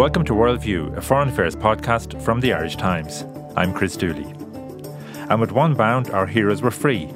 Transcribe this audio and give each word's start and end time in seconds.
Welcome 0.00 0.24
to 0.24 0.32
Worldview, 0.32 0.96
a 0.96 1.02
foreign 1.02 1.28
affairs 1.28 1.54
podcast 1.54 2.22
from 2.22 2.40
the 2.40 2.54
Irish 2.54 2.76
Times. 2.76 3.26
I'm 3.54 3.74
Chris 3.74 3.98
Dooley. 3.98 4.24
And 5.28 5.38
with 5.38 5.52
one 5.52 5.74
bound, 5.74 6.08
our 6.08 6.26
heroes 6.26 6.62
were 6.62 6.70
free. 6.70 7.12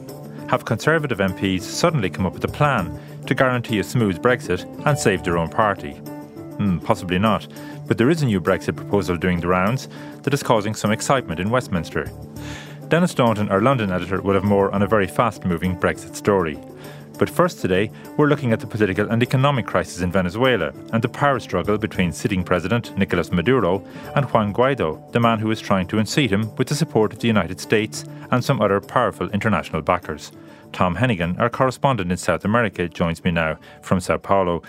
Have 0.51 0.67
Conservative 0.67 1.17
MPs 1.17 1.63
suddenly 1.63 2.11
come 2.11 2.27
up 2.27 2.35
with 2.35 2.45
a 2.45 2.49
plan 2.49 3.01
to 3.25 3.35
guarantee 3.35 3.79
a 3.79 3.83
smooth 3.83 4.21
Brexit 4.21 4.67
and 4.85 4.99
save 4.99 5.25
their 5.25 5.39
own 5.39 5.49
party? 5.49 5.93
Hmm, 5.93 6.77
possibly 6.81 7.19
not, 7.19 7.49
but 7.87 7.97
there 7.97 8.11
is 8.11 8.21
a 8.21 8.27
new 8.27 8.39
Brexit 8.39 8.77
proposal 8.77 9.17
doing 9.17 9.41
the 9.41 9.49
rounds 9.49 9.89
that 10.23 10.35
is 10.35 10.43
causing 10.43 10.75
some 10.75 10.93
excitement 10.93 11.41
in 11.41 11.49
Westminster. 11.49 12.11
Denis 12.89 13.13
Staunton, 13.13 13.49
our 13.49 13.63
London 13.63 13.93
editor, 13.93 14.21
will 14.21 14.35
have 14.35 14.45
more 14.45 14.71
on 14.75 14.83
a 14.83 14.87
very 14.87 15.07
fast 15.07 15.47
moving 15.47 15.75
Brexit 15.75 16.15
story. 16.15 16.61
But 17.17 17.31
first 17.31 17.61
today, 17.61 17.93
we're 18.17 18.27
looking 18.27 18.53
at 18.53 18.59
the 18.59 18.67
political 18.67 19.09
and 19.09 19.23
economic 19.23 19.67
crisis 19.67 20.03
in 20.03 20.11
Venezuela 20.11 20.73
and 20.93 21.01
the 21.01 21.09
power 21.09 21.39
struggle 21.39 21.79
between 21.79 22.11
sitting 22.11 22.43
President 22.43 22.97
Nicolas 22.99 23.31
Maduro 23.31 23.85
and 24.17 24.25
Juan 24.27 24.53
Guaido, 24.53 25.13
the 25.13 25.21
man 25.21 25.39
who 25.39 25.51
is 25.53 25.61
trying 25.61 25.87
to 25.89 25.99
unseat 25.99 26.33
him 26.33 26.53
with 26.57 26.67
the 26.67 26.75
support 26.75 27.13
of 27.13 27.21
the 27.21 27.29
United 27.29 27.61
States 27.61 28.05
and 28.33 28.45
some 28.45 28.61
other 28.61 28.81
powerful 28.81 29.31
international 29.31 29.81
backers. 29.81 30.33
Tom 30.73 30.97
Hennigan, 30.97 31.39
our 31.39 31.49
correspondent 31.49 32.11
in 32.11 32.19
South 32.19 32.45
America, 32.45 32.89
joins 32.89 33.23
me 33.23 33.31
now 33.31 33.59
from 33.81 34.01
Sao 34.01 34.19
Paulo. 34.19 34.63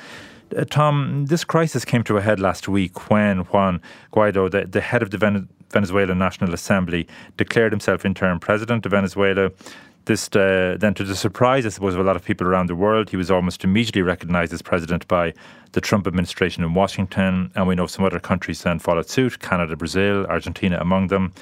Uh, 0.56 0.64
Tom, 0.66 1.26
this 1.26 1.44
crisis 1.44 1.84
came 1.84 2.04
to 2.04 2.18
a 2.18 2.22
head 2.22 2.40
last 2.40 2.68
week 2.68 3.10
when 3.10 3.40
Juan 3.40 3.82
Guaido, 4.14 4.52
the, 4.52 4.66
the 4.66 4.82
head 4.82 5.02
of 5.02 5.10
the 5.10 5.18
Ven- 5.18 5.50
Venezuelan 5.72 6.20
National 6.20 6.54
Assembly, 6.54 7.08
declared 7.38 7.72
himself 7.72 8.06
interim 8.06 8.40
president 8.40 8.86
of 8.86 8.92
Venezuela. 8.92 9.50
This 10.06 10.28
uh, 10.36 10.78
then, 10.80 10.94
to 10.94 11.04
the 11.04 11.16
surprise, 11.16 11.66
I 11.66 11.70
suppose, 11.70 11.96
of 11.96 12.00
a 12.00 12.04
lot 12.04 12.16
of 12.16 12.24
people 12.24 12.48
around 12.48 12.68
the 12.68 12.76
world, 12.76 13.10
he 13.10 13.18
was 13.18 13.32
almost 13.32 13.64
immediately 13.64 14.04
recognised 14.04 14.54
as 14.54 14.62
president 14.62 15.08
by 15.08 15.34
the 15.72 15.82
Trump 15.82 16.06
administration 16.06 16.64
in 16.64 16.76
Washington, 16.76 17.52
and 17.56 17.68
we 17.68 17.74
know 17.74 17.88
some 17.88 18.06
other 18.06 18.20
countries 18.20 18.62
then 18.62 18.78
followed 18.78 19.10
suit: 19.10 19.40
Canada, 19.40 19.76
Brazil, 19.76 20.26
Argentina 20.28 20.78
among 20.80 21.08
them. 21.08 21.34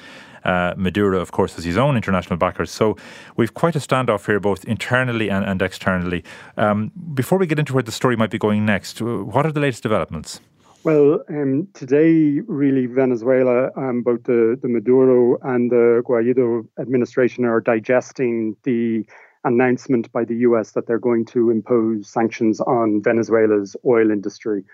Uh, 0.45 0.73
Maduro, 0.77 1.19
of 1.19 1.31
course, 1.31 1.55
has 1.55 1.63
his 1.63 1.77
own 1.77 1.95
international 1.95 2.37
backers. 2.37 2.71
So 2.71 2.97
we've 3.35 3.53
quite 3.53 3.75
a 3.75 3.79
standoff 3.79 4.25
here, 4.25 4.39
both 4.39 4.65
internally 4.65 5.29
and, 5.29 5.45
and 5.45 5.61
externally. 5.61 6.23
Um, 6.57 6.91
before 7.13 7.37
we 7.37 7.47
get 7.47 7.59
into 7.59 7.73
where 7.73 7.83
the 7.83 7.91
story 7.91 8.15
might 8.15 8.31
be 8.31 8.37
going 8.37 8.65
next, 8.65 9.01
what 9.01 9.45
are 9.45 9.51
the 9.51 9.61
latest 9.61 9.83
developments? 9.83 10.41
Well, 10.83 11.23
um, 11.29 11.69
today, 11.73 12.41
really, 12.45 12.87
Venezuela, 12.87 13.71
um, 13.77 14.01
both 14.01 14.23
the, 14.23 14.59
the 14.61 14.67
Maduro 14.67 15.37
and 15.41 15.71
the 15.71 16.03
Guaido 16.05 16.67
administration 16.77 17.45
are 17.45 17.61
digesting 17.61 18.57
the 18.63 19.05
announcement 19.45 20.11
by 20.11 20.25
the 20.25 20.35
US 20.47 20.71
that 20.71 20.85
they're 20.85 20.99
going 20.99 21.23
to 21.27 21.51
impose 21.51 22.09
sanctions 22.09 22.59
on 22.59 23.01
Venezuela's 23.01 23.77
oil 23.85 24.11
industry. 24.11 24.65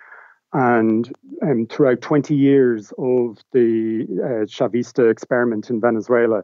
And 0.51 1.13
um, 1.43 1.67
throughout 1.67 2.01
20 2.01 2.35
years 2.35 2.91
of 2.97 3.37
the 3.51 4.07
uh, 4.09 4.45
Chavista 4.45 5.11
experiment 5.11 5.69
in 5.69 5.79
Venezuela, 5.79 6.41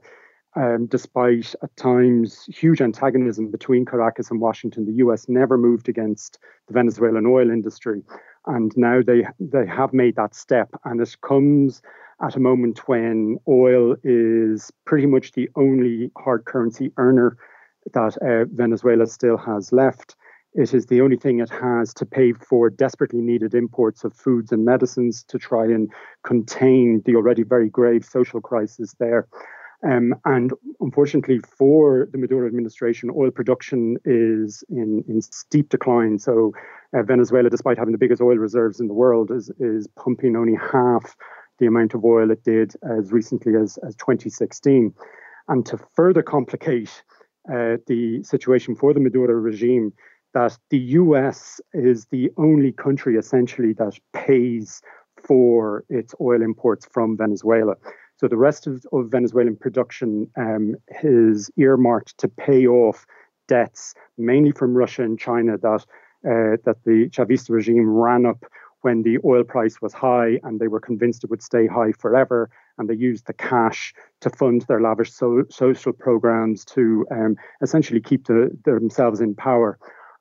um, 0.55 0.85
despite 0.85 1.55
at 1.63 1.75
times 1.75 2.45
huge 2.45 2.81
antagonism 2.81 3.49
between 3.49 3.83
Caracas 3.83 4.29
and 4.29 4.39
Washington, 4.39 4.85
the 4.85 5.03
US 5.05 5.27
never 5.27 5.57
moved 5.57 5.89
against 5.89 6.37
the 6.67 6.73
Venezuelan 6.73 7.25
oil 7.25 7.49
industry 7.49 8.03
and 8.47 8.71
now 8.75 9.01
they 9.01 9.25
they 9.39 9.65
have 9.65 9.93
made 9.93 10.15
that 10.15 10.35
step, 10.35 10.69
and 10.83 11.01
it 11.01 11.15
comes 11.21 11.81
at 12.21 12.35
a 12.35 12.39
moment 12.39 12.87
when 12.87 13.37
oil 13.47 13.95
is 14.03 14.71
pretty 14.85 15.05
much 15.05 15.33
the 15.33 15.49
only 15.55 16.11
hard 16.17 16.45
currency 16.45 16.91
earner 16.97 17.37
that 17.93 18.17
uh, 18.17 18.45
Venezuela 18.53 19.05
still 19.05 19.37
has 19.37 19.71
left. 19.71 20.15
It 20.53 20.73
is 20.73 20.85
the 20.85 21.01
only 21.01 21.17
thing 21.17 21.39
it 21.39 21.49
has 21.49 21.93
to 21.95 22.05
pay 22.05 22.31
for 22.31 22.69
desperately 22.69 23.19
needed 23.19 23.53
imports 23.53 24.05
of 24.05 24.13
foods 24.13 24.53
and 24.53 24.63
medicines 24.63 25.23
to 25.27 25.37
try 25.37 25.65
and 25.65 25.91
contain 26.23 27.01
the 27.05 27.17
already 27.17 27.43
very 27.43 27.69
grave 27.69 28.05
social 28.05 28.39
crisis 28.39 28.95
there. 28.97 29.27
Um, 29.85 30.15
and 30.25 30.51
unfortunately 30.79 31.39
for 31.57 32.07
the 32.11 32.17
Maduro 32.17 32.47
administration, 32.47 33.11
oil 33.15 33.29
production 33.29 33.97
is 34.03 34.63
in, 34.69 35.03
in 35.07 35.21
steep 35.21 35.69
decline. 35.69 36.17
So 36.17 36.53
uh, 36.93 37.03
Venezuela, 37.03 37.49
despite 37.49 37.77
having 37.77 37.91
the 37.91 37.99
biggest 37.99 38.21
oil 38.21 38.37
reserves 38.37 38.79
in 38.79 38.87
the 38.87 38.93
world, 38.93 39.29
is, 39.31 39.51
is 39.59 39.87
pumping 39.95 40.35
only 40.35 40.55
half 40.55 41.15
the 41.59 41.67
amount 41.67 41.93
of 41.93 42.03
oil 42.03 42.31
it 42.31 42.43
did 42.43 42.73
as 42.97 43.11
recently 43.11 43.55
as, 43.55 43.77
as 43.87 43.95
2016. 43.95 44.93
And 45.47 45.65
to 45.67 45.77
further 45.93 46.23
complicate 46.23 47.03
uh, 47.47 47.77
the 47.85 48.23
situation 48.23 48.75
for 48.75 48.93
the 48.93 48.99
Maduro 48.99 49.33
regime, 49.33 49.93
that 50.33 50.57
the 50.69 50.79
US 50.79 51.61
is 51.73 52.07
the 52.07 52.31
only 52.37 52.71
country 52.71 53.17
essentially 53.17 53.73
that 53.73 53.99
pays 54.13 54.81
for 55.27 55.85
its 55.89 56.13
oil 56.19 56.41
imports 56.41 56.87
from 56.91 57.17
Venezuela. 57.17 57.75
So 58.17 58.27
the 58.27 58.37
rest 58.37 58.67
of, 58.67 58.85
of 58.93 59.11
Venezuelan 59.11 59.57
production 59.57 60.29
um, 60.37 60.75
is 61.03 61.49
earmarked 61.57 62.17
to 62.19 62.27
pay 62.27 62.65
off 62.65 63.05
debts, 63.47 63.93
mainly 64.17 64.51
from 64.51 64.73
Russia 64.73 65.03
and 65.03 65.19
China, 65.19 65.57
that 65.57 65.85
uh, 66.25 66.57
that 66.65 66.77
the 66.85 67.09
Chavista 67.09 67.51
regime 67.51 67.87
ran 67.87 68.25
up 68.25 68.45
when 68.81 69.03
the 69.03 69.17
oil 69.25 69.43
price 69.43 69.81
was 69.81 69.93
high, 69.93 70.39
and 70.43 70.59
they 70.59 70.67
were 70.67 70.79
convinced 70.79 71.23
it 71.23 71.29
would 71.29 71.41
stay 71.41 71.67
high 71.67 71.91
forever. 71.91 72.49
And 72.77 72.89
they 72.89 72.95
used 72.95 73.25
the 73.25 73.33
cash 73.33 73.93
to 74.21 74.29
fund 74.29 74.61
their 74.63 74.81
lavish 74.81 75.11
so, 75.11 75.43
social 75.49 75.93
programs 75.93 76.65
to 76.65 77.05
um, 77.11 77.35
essentially 77.61 78.01
keep 78.01 78.27
the, 78.27 78.55
themselves 78.63 79.21
in 79.21 79.33
power. 79.35 79.79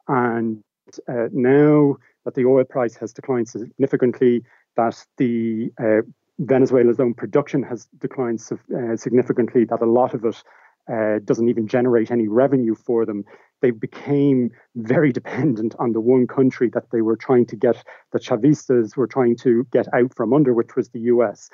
And 0.09 0.63
uh, 1.09 1.29
now 1.33 1.97
that 2.25 2.35
the 2.35 2.47
oil 2.47 2.65
price 2.65 2.97
has 2.97 3.13
declined 3.13 3.49
significantly, 3.49 4.43
that 4.77 5.05
the 5.19 5.71
uh, 5.79 6.03
Venezuela's 6.39 7.01
own 7.01 7.15
production 7.15 7.63
has 7.63 7.87
declined 7.99 8.41
uh, 8.51 8.97
significantly, 8.97 9.65
that 9.65 9.83
a 9.83 9.87
lot 9.87 10.15
of 10.15 10.25
it 10.25 10.43
uh, 10.93 11.19
doesn't 11.25 11.49
even 11.49 11.67
generate 11.67 12.11
any 12.11 12.29
revenue 12.29 12.75
for 12.75 13.07
them. 13.07 13.25
They 13.63 13.71
became 13.71 14.51
very 14.75 15.13
dependent 15.13 15.75
on 15.79 15.93
the 15.93 16.01
one 16.01 16.27
country 16.27 16.69
that 16.75 16.91
they 16.91 17.03
were 17.03 17.17
trying 17.17 17.47
to 17.47 17.57
get, 17.57 17.83
the 18.13 18.19
Chavistas 18.19 18.97
were 18.97 19.07
trying 19.07 19.37
to 19.39 19.67
get 19.73 19.87
out 19.95 20.15
from 20.15 20.33
under, 20.33 20.53
which 20.53 20.77
was 20.77 20.91
the 20.91 21.01
US. 21.01 21.49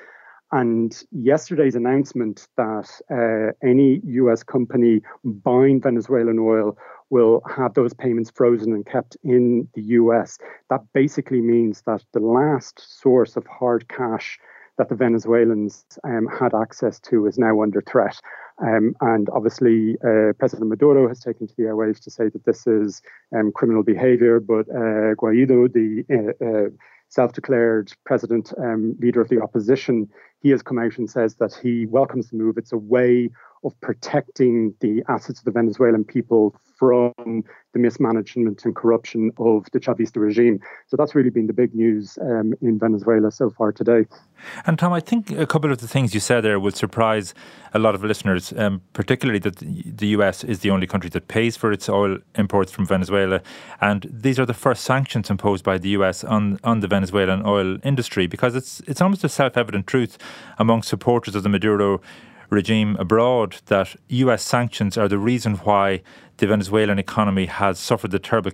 And 0.53 1.01
yesterday's 1.11 1.75
announcement 1.75 2.47
that 2.57 2.89
uh, 3.09 3.53
any 3.65 4.01
US 4.03 4.43
company 4.43 5.01
buying 5.23 5.79
Venezuelan 5.79 6.39
oil 6.39 6.77
will 7.09 7.41
have 7.47 7.73
those 7.73 7.93
payments 7.93 8.31
frozen 8.31 8.73
and 8.73 8.85
kept 8.85 9.15
in 9.23 9.67
the 9.75 9.81
US, 9.81 10.37
that 10.69 10.81
basically 10.93 11.41
means 11.41 11.83
that 11.85 12.03
the 12.13 12.19
last 12.19 12.81
source 12.99 13.37
of 13.37 13.45
hard 13.47 13.87
cash 13.87 14.39
that 14.77 14.89
the 14.89 14.95
Venezuelans 14.95 15.85
um, 16.03 16.27
had 16.27 16.53
access 16.53 16.99
to 17.01 17.27
is 17.27 17.37
now 17.37 17.61
under 17.61 17.81
threat. 17.81 18.19
Um, 18.61 18.95
and 19.01 19.29
obviously, 19.29 19.97
uh, 20.05 20.33
President 20.37 20.69
Maduro 20.69 21.07
has 21.07 21.19
taken 21.19 21.47
to 21.47 21.53
the 21.57 21.63
airwaves 21.63 21.99
to 22.03 22.11
say 22.11 22.29
that 22.29 22.45
this 22.45 22.67
is 22.67 23.01
um, 23.35 23.51
criminal 23.51 23.83
behavior. 23.83 24.39
But 24.39 24.69
uh, 24.69 25.15
Guaido, 25.15 25.71
the 25.71 26.05
uh, 26.09 26.45
uh 26.45 26.69
self 27.09 27.33
declared 27.33 27.91
president, 28.05 28.53
um, 28.57 28.95
leader 28.99 29.19
of 29.19 29.29
the 29.29 29.41
opposition, 29.41 30.09
he 30.41 30.49
has 30.49 30.61
come 30.61 30.79
out 30.79 30.97
and 30.97 31.09
says 31.09 31.35
that 31.35 31.53
he 31.53 31.85
welcomes 31.85 32.29
the 32.29 32.37
move. 32.37 32.57
It's 32.57 32.71
a 32.71 32.77
way 32.77 33.29
of 33.63 33.79
protecting 33.81 34.73
the 34.79 35.03
assets 35.07 35.39
of 35.39 35.45
the 35.45 35.51
Venezuelan 35.51 36.03
people 36.03 36.55
from 36.77 37.43
the 37.73 37.79
mismanagement 37.79 38.65
and 38.65 38.75
corruption 38.75 39.31
of 39.37 39.67
the 39.71 39.79
Chavista 39.79 40.17
regime. 40.17 40.59
So 40.87 40.97
that's 40.97 41.13
really 41.13 41.29
been 41.29 41.45
the 41.45 41.53
big 41.53 41.75
news 41.75 42.17
um, 42.21 42.55
in 42.59 42.79
Venezuela 42.79 43.31
so 43.31 43.51
far 43.51 43.71
today. 43.71 44.07
And 44.65 44.79
Tom, 44.79 44.91
I 44.91 44.99
think 44.99 45.29
a 45.29 45.45
couple 45.45 45.71
of 45.71 45.77
the 45.77 45.87
things 45.87 46.15
you 46.15 46.19
said 46.19 46.41
there 46.41 46.59
would 46.59 46.75
surprise 46.75 47.35
a 47.75 47.79
lot 47.79 47.93
of 47.93 48.03
listeners, 48.03 48.51
um, 48.57 48.81
particularly 48.93 49.39
that 49.39 49.57
the 49.57 50.07
US 50.07 50.43
is 50.43 50.61
the 50.61 50.71
only 50.71 50.87
country 50.87 51.09
that 51.11 51.27
pays 51.27 51.55
for 51.55 51.71
its 51.71 51.87
oil 51.87 52.17
imports 52.35 52.71
from 52.71 52.87
Venezuela. 52.87 53.41
And 53.79 54.09
these 54.11 54.39
are 54.39 54.45
the 54.47 54.55
first 54.55 54.83
sanctions 54.83 55.29
imposed 55.29 55.63
by 55.63 55.77
the 55.77 55.89
US 55.89 56.23
on, 56.23 56.59
on 56.63 56.79
the 56.79 56.87
Venezuelan 56.87 57.45
oil 57.45 57.77
industry 57.83 58.25
because 58.25 58.55
it's, 58.55 58.81
it's 58.87 59.01
almost 59.01 59.23
a 59.23 59.29
self 59.29 59.55
evident 59.55 59.85
truth 59.85 60.17
among 60.57 60.83
supporters 60.83 61.35
of 61.35 61.43
the 61.43 61.49
Maduro 61.49 62.01
regime 62.51 62.97
abroad 62.99 63.57
that 63.67 63.95
US 64.09 64.43
sanctions 64.43 64.97
are 64.97 65.07
the 65.07 65.17
reason 65.17 65.55
why 65.55 66.01
the 66.37 66.47
Venezuelan 66.47 66.99
economy 66.99 67.45
has 67.45 67.79
suffered 67.79 68.11
the 68.11 68.19
terrible 68.19 68.51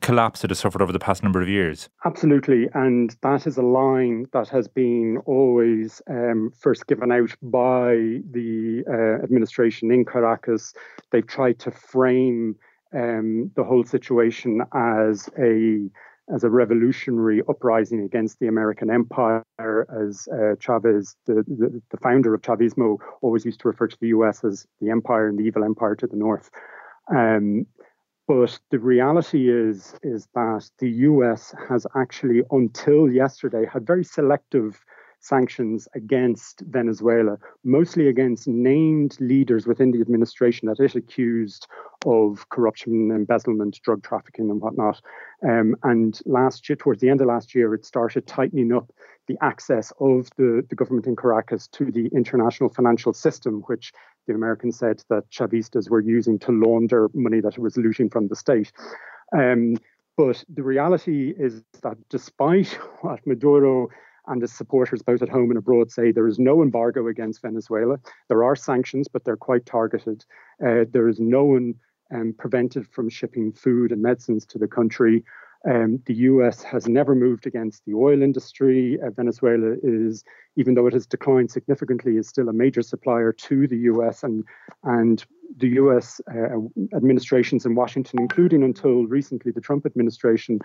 collapse 0.00 0.44
it 0.44 0.50
has 0.50 0.58
suffered 0.58 0.80
over 0.80 0.92
the 0.92 0.98
past 0.98 1.22
number 1.22 1.42
of 1.42 1.48
years. 1.48 1.88
Absolutely. 2.04 2.68
And 2.74 3.16
that 3.22 3.46
is 3.46 3.56
a 3.56 3.62
line 3.62 4.26
that 4.32 4.48
has 4.48 4.68
been 4.68 5.18
always 5.26 6.00
um, 6.08 6.52
first 6.56 6.86
given 6.86 7.10
out 7.10 7.34
by 7.42 7.94
the 8.30 8.84
uh, 8.88 9.24
administration 9.24 9.90
in 9.90 10.04
Caracas. 10.04 10.72
They've 11.10 11.26
tried 11.26 11.58
to 11.60 11.70
frame 11.70 12.56
um, 12.94 13.50
the 13.56 13.64
whole 13.64 13.84
situation 13.84 14.62
as 14.74 15.28
a 15.38 15.88
as 16.32 16.44
a 16.44 16.50
revolutionary 16.50 17.42
uprising 17.48 18.02
against 18.02 18.38
the 18.38 18.46
American 18.46 18.90
empire, 18.90 19.44
as 19.58 20.28
uh, 20.32 20.54
Chavez, 20.60 21.16
the, 21.26 21.44
the, 21.46 21.82
the, 21.90 21.96
founder 21.98 22.34
of 22.34 22.42
Chavismo, 22.42 22.98
always 23.20 23.44
used 23.44 23.60
to 23.60 23.68
refer 23.68 23.88
to 23.88 23.96
the 24.00 24.08
US 24.08 24.44
as 24.44 24.66
the 24.80 24.90
empire 24.90 25.28
and 25.28 25.38
the 25.38 25.44
evil 25.44 25.64
empire 25.64 25.96
to 25.96 26.06
the 26.06 26.16
north. 26.16 26.50
Um, 27.14 27.66
But 28.28 28.60
the 28.70 28.78
reality 28.78 29.50
is, 29.50 29.94
is 30.02 30.28
that 30.34 30.70
the 30.78 30.90
US 31.10 31.52
has 31.68 31.84
actually, 31.96 32.42
until 32.52 33.10
yesterday, 33.10 33.66
had 33.66 33.84
very 33.84 34.04
selective 34.04 34.84
sanctions 35.20 35.86
against 35.94 36.60
Venezuela, 36.62 37.38
mostly 37.62 38.08
against 38.08 38.48
named 38.48 39.16
leaders 39.20 39.66
within 39.66 39.90
the 39.90 40.00
administration 40.00 40.68
that 40.68 40.80
it 40.80 40.94
accused 40.94 41.66
of 42.06 42.48
corruption, 42.48 43.10
embezzlement, 43.10 43.78
drug 43.82 44.02
trafficking, 44.02 44.50
and 44.50 44.60
whatnot. 44.60 45.00
Um, 45.46 45.76
and 45.82 46.18
last 46.24 46.68
year, 46.68 46.76
towards 46.76 47.00
the 47.00 47.10
end 47.10 47.20
of 47.20 47.26
last 47.26 47.54
year, 47.54 47.74
it 47.74 47.84
started 47.84 48.26
tightening 48.26 48.72
up 48.72 48.90
the 49.28 49.36
access 49.42 49.92
of 50.00 50.28
the, 50.36 50.64
the 50.68 50.74
government 50.74 51.06
in 51.06 51.14
Caracas 51.14 51.68
to 51.68 51.92
the 51.92 52.06
international 52.08 52.68
financial 52.68 53.12
system, 53.12 53.62
which 53.66 53.92
the 54.26 54.34
Americans 54.34 54.78
said 54.78 55.02
that 55.08 55.30
Chavistas 55.30 55.90
were 55.90 56.00
using 56.00 56.38
to 56.40 56.52
launder 56.52 57.10
money 57.14 57.40
that 57.40 57.54
it 57.54 57.60
was 57.60 57.76
looting 57.76 58.08
from 58.08 58.28
the 58.28 58.36
state. 58.36 58.72
Um, 59.36 59.76
but 60.16 60.42
the 60.48 60.62
reality 60.62 61.34
is 61.38 61.62
that 61.82 61.96
despite 62.08 62.68
what 63.00 63.26
Maduro 63.26 63.88
and 64.30 64.40
his 64.40 64.52
supporters 64.52 65.02
both 65.02 65.22
at 65.22 65.28
home 65.28 65.50
and 65.50 65.58
abroad 65.58 65.90
say 65.90 66.12
there 66.12 66.28
is 66.28 66.38
no 66.38 66.62
embargo 66.62 67.08
against 67.08 67.42
Venezuela. 67.42 67.98
There 68.28 68.44
are 68.44 68.56
sanctions, 68.56 69.08
but 69.08 69.24
they're 69.24 69.36
quite 69.36 69.66
targeted. 69.66 70.24
Uh, 70.64 70.84
there 70.90 71.08
is 71.08 71.20
no 71.20 71.44
one 71.44 71.74
um, 72.14 72.34
prevented 72.38 72.86
from 72.86 73.08
shipping 73.08 73.52
food 73.52 73.92
and 73.92 74.02
medicines 74.02 74.46
to 74.46 74.58
the 74.58 74.68
country. 74.68 75.24
Um, 75.68 76.00
the 76.06 76.14
US 76.14 76.62
has 76.62 76.88
never 76.88 77.14
moved 77.14 77.46
against 77.46 77.84
the 77.84 77.92
oil 77.92 78.22
industry. 78.22 78.98
Uh, 79.00 79.10
Venezuela 79.10 79.76
is, 79.82 80.24
even 80.56 80.74
though 80.74 80.86
it 80.86 80.94
has 80.94 81.06
declined 81.06 81.50
significantly, 81.50 82.16
is 82.16 82.28
still 82.28 82.48
a 82.48 82.52
major 82.52 82.80
supplier 82.80 83.32
to 83.32 83.68
the 83.68 83.76
US. 83.76 84.22
And, 84.22 84.44
and 84.84 85.24
the 85.58 85.68
US 85.80 86.20
uh, 86.34 86.56
administrations 86.96 87.66
in 87.66 87.74
Washington, 87.74 88.20
including 88.20 88.62
until 88.62 89.06
recently 89.06 89.52
the 89.52 89.60
Trump 89.60 89.84
administration, 89.84 90.60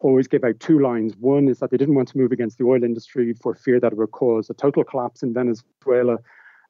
always 0.00 0.28
gave 0.28 0.44
out 0.44 0.60
two 0.60 0.80
lines. 0.80 1.14
One 1.18 1.48
is 1.48 1.58
that 1.58 1.70
they 1.70 1.76
didn't 1.76 1.94
want 1.94 2.08
to 2.08 2.18
move 2.18 2.32
against 2.32 2.58
the 2.58 2.64
oil 2.64 2.82
industry 2.82 3.32
for 3.34 3.54
fear 3.54 3.80
that 3.80 3.92
it 3.92 3.98
would 3.98 4.10
cause 4.10 4.50
a 4.50 4.54
total 4.54 4.84
collapse 4.84 5.22
in 5.22 5.34
Venezuela. 5.34 6.18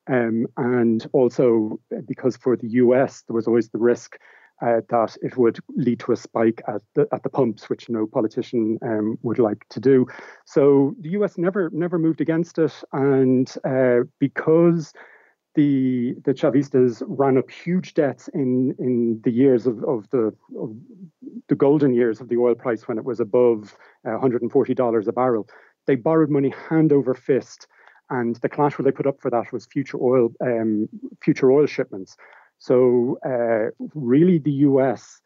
Um, 0.06 0.46
and 0.56 1.06
also 1.12 1.80
because 2.06 2.36
for 2.36 2.56
the 2.56 2.68
US, 2.68 3.22
there 3.22 3.34
was 3.34 3.46
always 3.46 3.70
the 3.70 3.78
risk 3.78 4.18
uh, 4.62 4.80
that 4.88 5.16
it 5.22 5.36
would 5.36 5.58
lead 5.76 6.00
to 6.00 6.12
a 6.12 6.16
spike 6.16 6.62
at 6.68 6.82
the, 6.94 7.08
at 7.12 7.22
the 7.22 7.28
pumps, 7.28 7.68
which 7.68 7.88
no 7.88 8.06
politician 8.06 8.78
um, 8.82 9.18
would 9.22 9.38
like 9.38 9.66
to 9.70 9.80
do. 9.80 10.06
So 10.44 10.94
the 11.00 11.10
US 11.10 11.36
never 11.38 11.70
never 11.70 11.98
moved 11.98 12.20
against 12.20 12.58
it, 12.58 12.72
and 12.92 13.52
uh, 13.64 14.00
because 14.18 14.92
the 15.54 16.14
the 16.24 16.34
Chavistas 16.34 17.02
ran 17.06 17.38
up 17.38 17.50
huge 17.50 17.94
debts 17.94 18.28
in 18.28 18.74
in 18.78 19.20
the 19.24 19.30
years 19.30 19.66
of, 19.66 19.82
of 19.84 20.08
the 20.10 20.34
of 20.58 20.76
the 21.48 21.54
golden 21.54 21.94
years 21.94 22.20
of 22.20 22.28
the 22.28 22.36
oil 22.36 22.54
price 22.54 22.88
when 22.88 22.98
it 22.98 23.04
was 23.04 23.20
above 23.20 23.76
uh, 24.06 24.10
$140 24.10 25.06
a 25.06 25.12
barrel. 25.12 25.48
They 25.86 25.96
borrowed 25.96 26.30
money 26.30 26.52
hand 26.68 26.92
over 26.92 27.14
fist, 27.14 27.66
and 28.10 28.36
the 28.36 28.48
collateral 28.48 28.84
they 28.84 28.92
put 28.92 29.06
up 29.06 29.20
for 29.20 29.30
that 29.30 29.52
was 29.52 29.66
future 29.66 29.98
oil 30.00 30.30
um, 30.40 30.88
future 31.22 31.50
oil 31.50 31.66
shipments. 31.66 32.16
So 32.58 33.18
uh, 33.24 33.70
really, 33.94 34.38
the 34.38 34.52
U.S., 34.68 35.20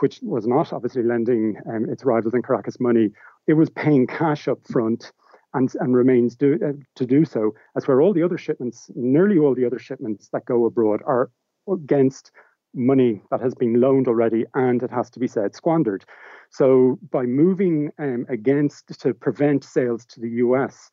which 0.00 0.20
was 0.22 0.46
not 0.46 0.72
obviously 0.72 1.02
lending 1.02 1.56
um, 1.66 1.88
its 1.88 2.04
rivals 2.04 2.34
in 2.34 2.42
Caracas 2.42 2.78
money, 2.78 3.10
it 3.46 3.54
was 3.54 3.70
paying 3.70 4.06
cash 4.06 4.48
up 4.48 4.58
front 4.70 5.12
and, 5.54 5.72
and 5.80 5.96
remains 5.96 6.36
do, 6.36 6.58
uh, 6.64 6.72
to 6.96 7.06
do 7.06 7.24
so. 7.24 7.54
As 7.76 7.88
where 7.88 8.02
all 8.02 8.12
the 8.12 8.22
other 8.22 8.38
shipments, 8.38 8.90
nearly 8.94 9.38
all 9.38 9.54
the 9.54 9.64
other 9.64 9.78
shipments 9.78 10.28
that 10.32 10.44
go 10.44 10.66
abroad 10.66 11.00
are 11.06 11.30
against 11.70 12.30
money 12.74 13.22
that 13.30 13.40
has 13.40 13.54
been 13.54 13.80
loaned 13.80 14.08
already 14.08 14.44
and 14.54 14.82
it 14.82 14.90
has 14.90 15.08
to 15.10 15.20
be 15.20 15.28
said 15.28 15.54
squandered. 15.54 16.04
So 16.50 16.98
by 17.10 17.24
moving 17.24 17.90
um, 17.98 18.26
against 18.28 19.00
to 19.00 19.14
prevent 19.14 19.64
sales 19.64 20.04
to 20.06 20.20
the 20.20 20.30
US, 20.30 20.90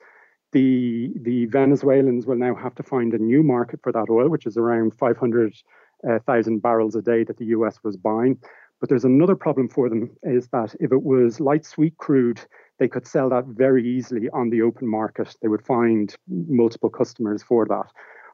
the 0.52 1.12
the 1.22 1.46
Venezuelans 1.46 2.26
will 2.26 2.36
now 2.36 2.56
have 2.56 2.76
to 2.76 2.84
find 2.84 3.14
a 3.14 3.18
new 3.18 3.42
market 3.42 3.80
for 3.82 3.92
that 3.92 4.10
oil, 4.10 4.30
which 4.30 4.46
is 4.46 4.58
around 4.58 4.94
500,000 4.96 6.54
uh, 6.56 6.60
barrels 6.60 6.96
a 6.96 7.02
day 7.02 7.24
that 7.24 7.38
the 7.38 7.46
US 7.46 7.80
was 7.84 7.98
buying. 7.98 8.38
But 8.80 8.90
there's 8.90 9.06
another 9.06 9.36
problem 9.36 9.70
for 9.70 9.90
them 9.90 10.10
is 10.24 10.48
that 10.50 10.76
if 10.80 10.92
it 10.92 11.04
was 11.04 11.40
light 11.40 11.66
sweet 11.66 11.98
crude, 11.98 12.42
they 12.82 12.88
could 12.88 13.06
sell 13.06 13.30
that 13.30 13.46
very 13.46 13.88
easily 13.88 14.28
on 14.32 14.50
the 14.50 14.64
open 14.64 14.88
market. 14.88 15.36
They 15.40 15.48
would 15.48 15.64
find 15.64 16.16
multiple 16.28 16.90
customers 16.90 17.44
for 17.44 17.64
that. 17.68 17.92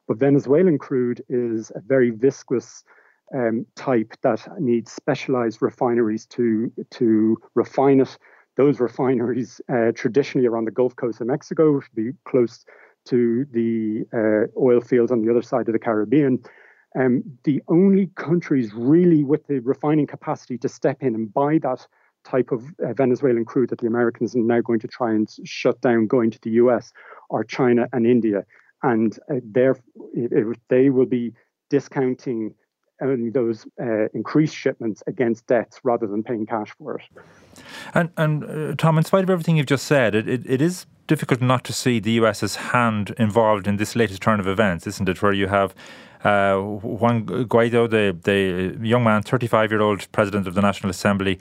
But 0.07 0.19
Venezuelan 0.19 0.77
crude 0.77 1.21
is 1.27 1.69
a 1.75 1.81
very 1.81 2.11
viscous 2.11 2.85
um, 3.35 3.65
type 3.75 4.13
that 4.21 4.47
needs 4.57 4.89
specialized 4.93 5.61
refineries 5.61 6.25
to, 6.27 6.71
to 6.91 7.37
refine 7.55 7.99
it. 7.99 8.17
Those 8.55 8.79
refineries 8.79 9.59
uh, 9.67 9.91
traditionally 9.93 10.47
are 10.47 10.55
on 10.55 10.63
the 10.63 10.71
Gulf 10.71 10.95
Coast 10.95 11.19
of 11.19 11.27
Mexico, 11.27 11.81
be 11.93 12.13
close 12.23 12.63
to 13.07 13.45
the 13.51 14.05
uh, 14.13 14.47
oil 14.57 14.79
fields 14.79 15.11
on 15.11 15.25
the 15.25 15.29
other 15.29 15.41
side 15.41 15.67
of 15.67 15.73
the 15.73 15.79
Caribbean. 15.79 16.41
Um, 16.97 17.21
the 17.43 17.61
only 17.67 18.11
countries 18.15 18.73
really 18.73 19.25
with 19.25 19.45
the 19.47 19.59
refining 19.59 20.07
capacity 20.07 20.57
to 20.59 20.69
step 20.69 21.03
in 21.03 21.15
and 21.15 21.33
buy 21.33 21.59
that 21.63 21.85
type 22.23 22.51
of 22.51 22.63
uh, 22.83 22.93
Venezuelan 22.93 23.45
crude 23.45 23.69
that 23.69 23.79
the 23.79 23.87
Americans 23.87 24.35
are 24.35 24.39
now 24.39 24.61
going 24.61 24.79
to 24.79 24.87
try 24.87 25.11
and 25.11 25.29
shut 25.43 25.79
down 25.81 26.07
going 26.07 26.31
to 26.31 26.39
the 26.41 26.51
US 26.51 26.91
are 27.29 27.43
China 27.43 27.87
and 27.93 28.05
India. 28.05 28.45
And 28.83 29.17
uh, 29.31 29.35
they 30.69 30.89
will 30.89 31.05
be 31.05 31.33
discounting 31.69 32.53
only 33.01 33.29
those 33.29 33.65
uh, 33.81 34.07
increased 34.13 34.55
shipments 34.55 35.03
against 35.07 35.45
debts 35.47 35.79
rather 35.83 36.07
than 36.07 36.23
paying 36.23 36.45
cash 36.45 36.73
for 36.77 36.99
it. 36.99 37.05
And, 37.93 38.09
and 38.17 38.43
uh, 38.43 38.75
Tom, 38.75 38.97
in 38.97 39.03
spite 39.03 39.23
of 39.23 39.29
everything 39.29 39.57
you've 39.57 39.67
just 39.67 39.85
said, 39.85 40.15
it, 40.15 40.27
it, 40.27 40.41
it 40.45 40.61
is 40.61 40.85
difficult 41.05 41.41
not 41.41 41.63
to 41.65 41.73
see 41.73 41.99
the 41.99 42.11
US's 42.13 42.55
hand 42.57 43.13
involved 43.17 43.67
in 43.67 43.77
this 43.77 43.95
latest 43.95 44.21
turn 44.21 44.39
of 44.39 44.47
events, 44.47 44.87
isn't 44.87 45.07
it? 45.07 45.21
Where 45.21 45.33
you 45.33 45.47
have 45.47 45.73
uh, 46.23 46.57
Juan 46.57 47.25
Guaido, 47.25 47.89
the, 47.89 48.17
the 48.23 48.87
young 48.87 49.03
man, 49.03 49.23
35 49.23 49.71
year 49.71 49.81
old 49.81 50.11
president 50.11 50.47
of 50.47 50.53
the 50.53 50.61
National 50.61 50.89
Assembly, 50.89 51.39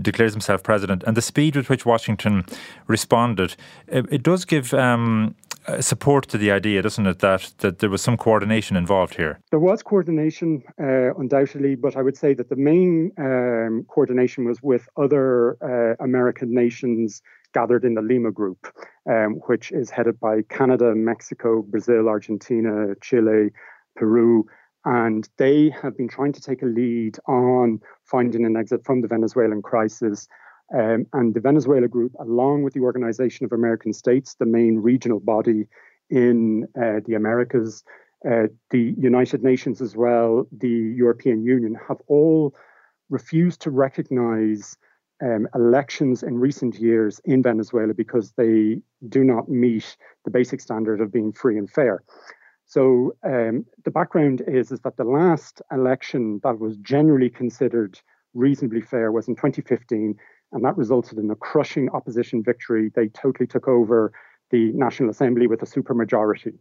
declares 0.00 0.32
himself 0.32 0.62
president, 0.62 1.02
and 1.04 1.16
the 1.16 1.22
speed 1.22 1.56
with 1.56 1.68
which 1.70 1.86
Washington 1.86 2.44
responded, 2.86 3.56
it, 3.86 4.06
it 4.12 4.22
does 4.22 4.44
give 4.44 4.74
um, 4.74 5.34
support 5.80 6.28
to 6.28 6.38
the 6.38 6.50
idea, 6.50 6.82
doesn't 6.82 7.06
it, 7.06 7.18
that, 7.20 7.52
that 7.58 7.78
there 7.78 7.90
was 7.90 8.02
some 8.02 8.16
coordination 8.16 8.76
involved 8.76 9.14
here? 9.14 9.38
There 9.50 9.58
was 9.58 9.82
coordination, 9.82 10.62
uh, 10.80 11.14
undoubtedly, 11.14 11.74
but 11.74 11.96
I 11.96 12.02
would 12.02 12.16
say 12.16 12.34
that 12.34 12.48
the 12.48 12.56
main 12.56 13.12
um, 13.18 13.84
coordination 13.88 14.44
was 14.44 14.62
with 14.62 14.88
other 14.96 15.56
uh, 15.62 16.02
American 16.02 16.54
nations 16.54 17.22
gathered 17.54 17.84
in 17.84 17.94
the 17.94 18.02
Lima 18.02 18.30
Group, 18.30 18.72
um, 19.08 19.40
which 19.46 19.72
is 19.72 19.90
headed 19.90 20.20
by 20.20 20.42
Canada, 20.42 20.94
Mexico, 20.94 21.62
Brazil, 21.62 22.08
Argentina, 22.08 22.94
Chile, 23.02 23.50
Peru. 23.98 24.46
And 24.84 25.28
they 25.36 25.70
have 25.82 25.96
been 25.96 26.08
trying 26.08 26.32
to 26.32 26.40
take 26.40 26.62
a 26.62 26.66
lead 26.66 27.18
on 27.26 27.80
finding 28.04 28.46
an 28.46 28.56
exit 28.56 28.84
from 28.84 29.00
the 29.00 29.08
Venezuelan 29.08 29.62
crisis. 29.62 30.28
Um, 30.74 31.06
and 31.12 31.34
the 31.34 31.40
Venezuela 31.40 31.88
Group, 31.88 32.12
along 32.20 32.62
with 32.62 32.74
the 32.74 32.80
Organization 32.80 33.44
of 33.44 33.52
American 33.52 33.92
States, 33.92 34.34
the 34.34 34.46
main 34.46 34.78
regional 34.78 35.20
body 35.20 35.66
in 36.10 36.66
uh, 36.80 37.00
the 37.06 37.14
Americas, 37.14 37.82
uh, 38.28 38.46
the 38.70 38.94
United 38.98 39.42
Nations 39.42 39.80
as 39.80 39.96
well, 39.96 40.46
the 40.52 40.68
European 40.68 41.42
Union, 41.42 41.76
have 41.86 41.98
all 42.06 42.54
refused 43.10 43.60
to 43.62 43.70
recognize 43.70 44.76
um, 45.22 45.48
elections 45.54 46.22
in 46.22 46.38
recent 46.38 46.76
years 46.76 47.20
in 47.24 47.42
Venezuela 47.42 47.94
because 47.94 48.32
they 48.32 48.80
do 49.08 49.24
not 49.24 49.48
meet 49.48 49.96
the 50.24 50.30
basic 50.30 50.60
standard 50.60 51.00
of 51.00 51.12
being 51.12 51.32
free 51.32 51.58
and 51.58 51.70
fair. 51.70 52.02
So 52.68 53.16
um, 53.24 53.64
the 53.86 53.90
background 53.90 54.42
is, 54.46 54.70
is 54.70 54.80
that 54.80 54.98
the 54.98 55.04
last 55.04 55.62
election 55.72 56.38
that 56.44 56.58
was 56.60 56.76
generally 56.76 57.30
considered 57.30 57.98
reasonably 58.34 58.82
fair 58.82 59.10
was 59.10 59.26
in 59.26 59.36
2015, 59.36 60.14
and 60.52 60.64
that 60.64 60.76
resulted 60.76 61.16
in 61.16 61.30
a 61.30 61.34
crushing 61.34 61.88
opposition 61.90 62.42
victory. 62.42 62.90
They 62.94 63.08
totally 63.08 63.46
took 63.46 63.68
over 63.68 64.12
the 64.50 64.70
National 64.72 65.08
Assembly 65.08 65.46
with 65.46 65.62
a 65.62 65.64
supermajority. 65.64 66.58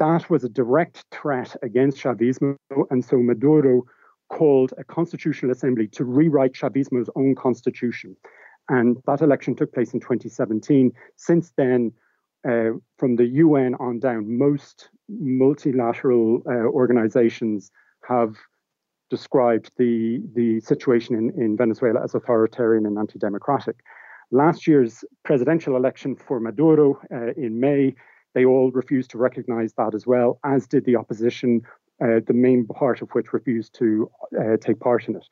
That 0.00 0.28
was 0.28 0.42
a 0.42 0.48
direct 0.48 1.04
threat 1.12 1.54
against 1.62 1.98
Chavismo, 1.98 2.56
and 2.90 3.04
so 3.04 3.18
Maduro 3.18 3.84
called 4.30 4.74
a 4.78 4.82
constitutional 4.82 5.52
assembly 5.52 5.86
to 5.88 6.04
rewrite 6.04 6.54
Chavismo's 6.54 7.10
own 7.14 7.36
constitution. 7.36 8.16
And 8.68 8.96
that 9.06 9.20
election 9.20 9.54
took 9.54 9.72
place 9.72 9.94
in 9.94 10.00
2017. 10.00 10.90
Since 11.14 11.52
then, 11.56 11.92
uh, 12.44 12.70
from 12.98 13.14
the 13.14 13.26
UN 13.26 13.76
on 13.76 14.00
down, 14.00 14.36
most 14.36 14.88
multilateral 15.08 16.42
uh, 16.46 16.50
organizations 16.50 17.70
have 18.06 18.36
described 19.10 19.70
the, 19.76 20.22
the 20.34 20.60
situation 20.60 21.14
in, 21.14 21.42
in 21.42 21.56
Venezuela 21.56 22.02
as 22.02 22.14
authoritarian 22.14 22.86
and 22.86 22.98
anti 22.98 23.18
democratic. 23.18 23.76
Last 24.30 24.66
year's 24.66 25.04
presidential 25.22 25.76
election 25.76 26.16
for 26.16 26.40
Maduro 26.40 27.00
uh, 27.12 27.32
in 27.36 27.60
May, 27.60 27.94
they 28.34 28.44
all 28.44 28.70
refused 28.72 29.10
to 29.10 29.18
recognize 29.18 29.74
that 29.74 29.94
as 29.94 30.06
well, 30.06 30.40
as 30.44 30.66
did 30.66 30.84
the 30.84 30.96
opposition, 30.96 31.62
uh, 32.02 32.20
the 32.26 32.32
main 32.32 32.66
part 32.66 33.02
of 33.02 33.10
which 33.10 33.32
refused 33.32 33.74
to 33.78 34.10
uh, 34.40 34.56
take 34.56 34.80
part 34.80 35.06
in 35.08 35.16
it. 35.16 35.26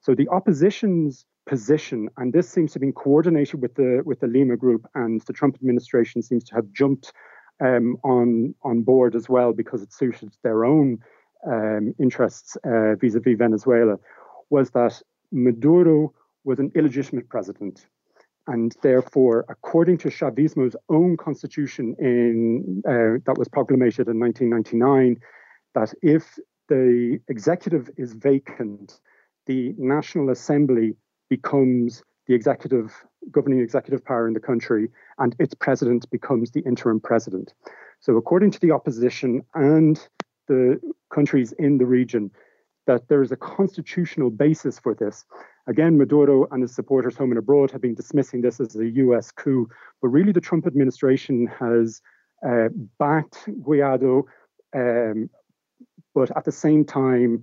So 0.00 0.14
the 0.14 0.28
opposition's 0.28 1.26
position, 1.46 2.08
and 2.16 2.32
this 2.32 2.48
seems 2.48 2.72
to 2.72 2.76
have 2.76 2.80
been 2.80 2.92
coordinated 2.92 3.60
with 3.60 3.74
the 3.74 4.02
with 4.04 4.20
the 4.20 4.26
Lima 4.26 4.56
group, 4.56 4.86
and 4.94 5.20
the 5.22 5.32
Trump 5.32 5.56
administration 5.56 6.22
seems 6.22 6.44
to 6.44 6.54
have 6.54 6.72
jumped 6.72 7.12
um, 7.60 7.96
on 8.04 8.54
on 8.62 8.82
board 8.82 9.14
as 9.14 9.28
well 9.28 9.52
because 9.52 9.82
it 9.82 9.92
suited 9.92 10.34
their 10.42 10.64
own 10.64 10.98
um, 11.46 11.94
interests 11.98 12.56
uh, 12.64 12.94
vis-a-vis 12.96 13.38
Venezuela, 13.38 13.96
was 14.50 14.70
that 14.70 15.00
Maduro 15.32 16.12
was 16.44 16.58
an 16.58 16.70
illegitimate 16.74 17.28
president. 17.28 17.86
And 18.46 18.74
therefore, 18.82 19.44
according 19.48 19.98
to 19.98 20.08
Chavismo's 20.08 20.74
own 20.88 21.16
constitution 21.16 21.94
in, 21.98 22.82
uh, 22.86 23.20
that 23.26 23.38
was 23.38 23.48
proclamated 23.48 24.08
in 24.08 24.18
1999, 24.18 25.20
that 25.74 25.94
if 26.02 26.38
the 26.68 27.20
executive 27.28 27.90
is 27.96 28.14
vacant, 28.14 29.00
the 29.46 29.74
National 29.78 30.30
Assembly 30.30 30.96
becomes 31.28 32.02
the 32.30 32.36
executive 32.36 32.94
governing 33.32 33.58
executive 33.58 34.04
power 34.04 34.28
in 34.28 34.34
the 34.34 34.46
country, 34.50 34.88
and 35.18 35.34
its 35.40 35.52
president 35.52 36.08
becomes 36.10 36.52
the 36.52 36.60
interim 36.60 37.00
president. 37.00 37.52
So, 37.98 38.16
according 38.16 38.52
to 38.52 38.60
the 38.60 38.70
opposition 38.70 39.42
and 39.54 39.98
the 40.46 40.80
countries 41.12 41.50
in 41.58 41.78
the 41.78 41.86
region, 41.86 42.30
that 42.86 43.08
there 43.08 43.20
is 43.20 43.32
a 43.32 43.36
constitutional 43.36 44.30
basis 44.30 44.78
for 44.78 44.94
this. 44.94 45.24
Again, 45.66 45.98
Maduro 45.98 46.46
and 46.52 46.62
his 46.62 46.72
supporters 46.72 47.16
home 47.16 47.32
and 47.32 47.38
abroad 47.38 47.72
have 47.72 47.80
been 47.80 47.96
dismissing 47.96 48.42
this 48.42 48.60
as 48.60 48.76
a 48.76 48.86
US 49.04 49.32
coup, 49.32 49.68
but 50.00 50.08
really 50.08 50.30
the 50.30 50.40
Trump 50.40 50.68
administration 50.68 51.48
has 51.48 52.00
uh, 52.48 52.68
backed 53.00 53.38
Guaido, 53.64 54.22
um, 54.72 55.28
but 56.14 56.30
at 56.36 56.44
the 56.44 56.52
same 56.52 56.84
time, 56.84 57.42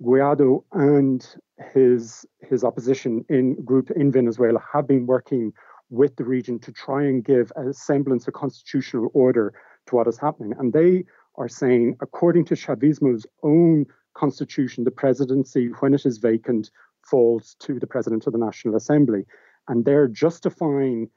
Guaido 0.00 0.62
and 0.72 1.26
his 1.72 2.24
his 2.40 2.64
opposition 2.64 3.24
in 3.28 3.54
group 3.64 3.90
in 3.90 4.10
Venezuela 4.10 4.60
have 4.72 4.86
been 4.86 5.06
working 5.06 5.52
with 5.90 6.16
the 6.16 6.24
region 6.24 6.58
to 6.60 6.72
try 6.72 7.02
and 7.02 7.24
give 7.24 7.52
a 7.56 7.72
semblance 7.72 8.26
of 8.28 8.34
constitutional 8.34 9.10
order 9.12 9.52
to 9.86 9.96
what 9.96 10.06
is 10.06 10.18
happening. 10.18 10.54
And 10.58 10.72
they 10.72 11.04
are 11.36 11.48
saying, 11.48 11.96
according 12.00 12.44
to 12.46 12.54
Chavismo's 12.54 13.26
own 13.42 13.86
constitution, 14.14 14.84
the 14.84 14.90
presidency, 14.90 15.70
when 15.80 15.94
it 15.94 16.06
is 16.06 16.18
vacant, 16.18 16.70
falls 17.02 17.56
to 17.60 17.78
the 17.78 17.86
president 17.86 18.26
of 18.26 18.32
the 18.32 18.38
National 18.38 18.76
Assembly. 18.76 19.24
And 19.68 19.84
they're 19.84 20.08
justifying 20.08 21.10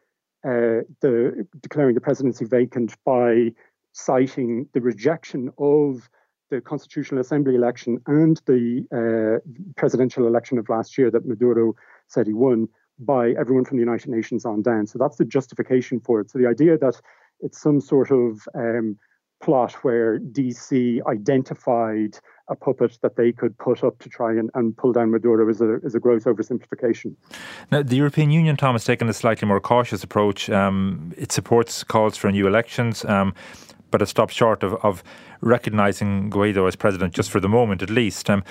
uh, 0.45 0.83
the 1.01 1.47
declaring 1.61 1.95
the 1.95 2.01
presidency 2.01 2.45
vacant 2.45 2.95
by 3.05 3.51
citing 3.93 4.67
the 4.73 4.81
rejection 4.81 5.51
of 5.57 6.09
the 6.53 6.61
Constitutional 6.61 7.19
Assembly 7.21 7.55
election 7.55 7.99
and 8.05 8.39
the 8.45 8.85
uh, 8.93 9.39
presidential 9.75 10.27
election 10.27 10.57
of 10.59 10.69
last 10.69 10.97
year 10.97 11.09
that 11.09 11.25
Maduro 11.25 11.73
said 12.07 12.27
he 12.27 12.33
won 12.33 12.67
by 12.99 13.31
everyone 13.31 13.65
from 13.65 13.77
the 13.77 13.83
United 13.83 14.09
Nations 14.09 14.45
on 14.45 14.61
down. 14.61 14.85
So 14.85 14.99
that's 14.99 15.17
the 15.17 15.25
justification 15.25 15.99
for 15.99 16.21
it. 16.21 16.29
So 16.29 16.37
the 16.37 16.47
idea 16.47 16.77
that 16.77 17.01
it's 17.39 17.59
some 17.59 17.81
sort 17.81 18.11
of 18.11 18.47
um, 18.53 18.97
plot 19.41 19.73
where 19.83 20.19
DC 20.19 21.01
identified 21.07 22.19
a 22.49 22.55
puppet 22.55 22.99
that 23.01 23.15
they 23.15 23.31
could 23.31 23.57
put 23.57 23.83
up 23.83 23.97
to 23.99 24.09
try 24.09 24.31
and, 24.31 24.51
and 24.53 24.77
pull 24.77 24.93
down 24.93 25.09
Maduro 25.09 25.49
is 25.49 25.59
a, 25.59 25.77
is 25.77 25.95
a 25.95 25.99
gross 25.99 26.25
oversimplification. 26.25 27.15
Now, 27.71 27.81
the 27.81 27.95
European 27.95 28.29
Union, 28.29 28.57
Tom, 28.57 28.75
has 28.75 28.85
taken 28.85 29.09
a 29.09 29.13
slightly 29.13 29.47
more 29.47 29.59
cautious 29.59 30.03
approach. 30.03 30.49
Um, 30.49 31.13
it 31.17 31.31
supports 31.31 31.83
calls 31.83 32.15
for 32.15 32.31
new 32.31 32.45
elections. 32.47 33.03
Um, 33.05 33.33
but 33.93 34.01
it 34.01 34.07
stopped 34.07 34.33
short 34.33 34.63
of, 34.63 34.73
of 34.83 35.03
recognising 35.41 36.31
Guaido 36.31 36.67
as 36.67 36.75
president, 36.75 37.13
just 37.13 37.29
for 37.29 37.39
the 37.39 37.47
moment 37.47 37.83
at 37.83 37.91
least. 37.91 38.27
Um, 38.27 38.43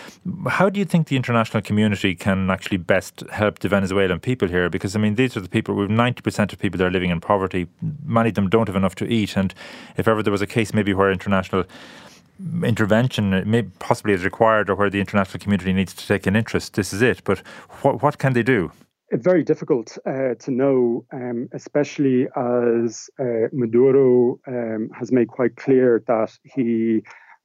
how 0.46 0.70
do 0.70 0.78
you 0.78 0.84
think 0.84 1.08
the 1.08 1.16
international 1.16 1.60
community 1.64 2.14
can 2.14 2.48
actually 2.48 2.76
best 2.76 3.24
help 3.32 3.58
the 3.58 3.68
Venezuelan 3.68 4.20
people 4.20 4.46
here? 4.46 4.70
Because, 4.70 4.94
I 4.94 5.00
mean, 5.00 5.16
these 5.16 5.36
are 5.36 5.40
the 5.40 5.48
people, 5.48 5.76
have 5.80 5.90
90% 5.90 6.52
of 6.52 6.60
people 6.60 6.78
that 6.78 6.84
are 6.84 6.92
living 6.92 7.10
in 7.10 7.20
poverty. 7.20 7.66
Many 8.06 8.28
of 8.28 8.36
them 8.36 8.48
don't 8.48 8.68
have 8.68 8.76
enough 8.76 8.94
to 8.94 9.12
eat. 9.12 9.36
And 9.36 9.52
if 9.96 10.06
ever 10.06 10.22
there 10.22 10.30
was 10.30 10.42
a 10.42 10.46
case 10.46 10.72
maybe 10.72 10.94
where 10.94 11.10
international 11.10 11.64
intervention 12.62 13.42
may 13.50 13.62
possibly 13.80 14.12
is 14.12 14.22
required 14.22 14.70
or 14.70 14.76
where 14.76 14.90
the 14.90 15.00
international 15.00 15.40
community 15.40 15.72
needs 15.72 15.92
to 15.92 16.06
take 16.06 16.28
an 16.28 16.36
interest, 16.36 16.74
this 16.74 16.92
is 16.92 17.02
it. 17.02 17.24
But 17.24 17.40
what, 17.80 18.00
what 18.00 18.18
can 18.18 18.32
they 18.32 18.44
do? 18.44 18.70
Very 19.18 19.44
difficult 19.44 19.98
uh, 20.06 20.34
to 20.38 20.50
know, 20.50 21.04
um, 21.12 21.48
especially 21.52 22.26
as 22.36 23.10
uh, 23.20 23.48
Maduro 23.52 24.38
um, 24.46 24.90
has 24.98 25.12
made 25.12 25.28
quite 25.28 25.56
clear 25.56 26.02
that 26.06 26.36
he 26.44 27.02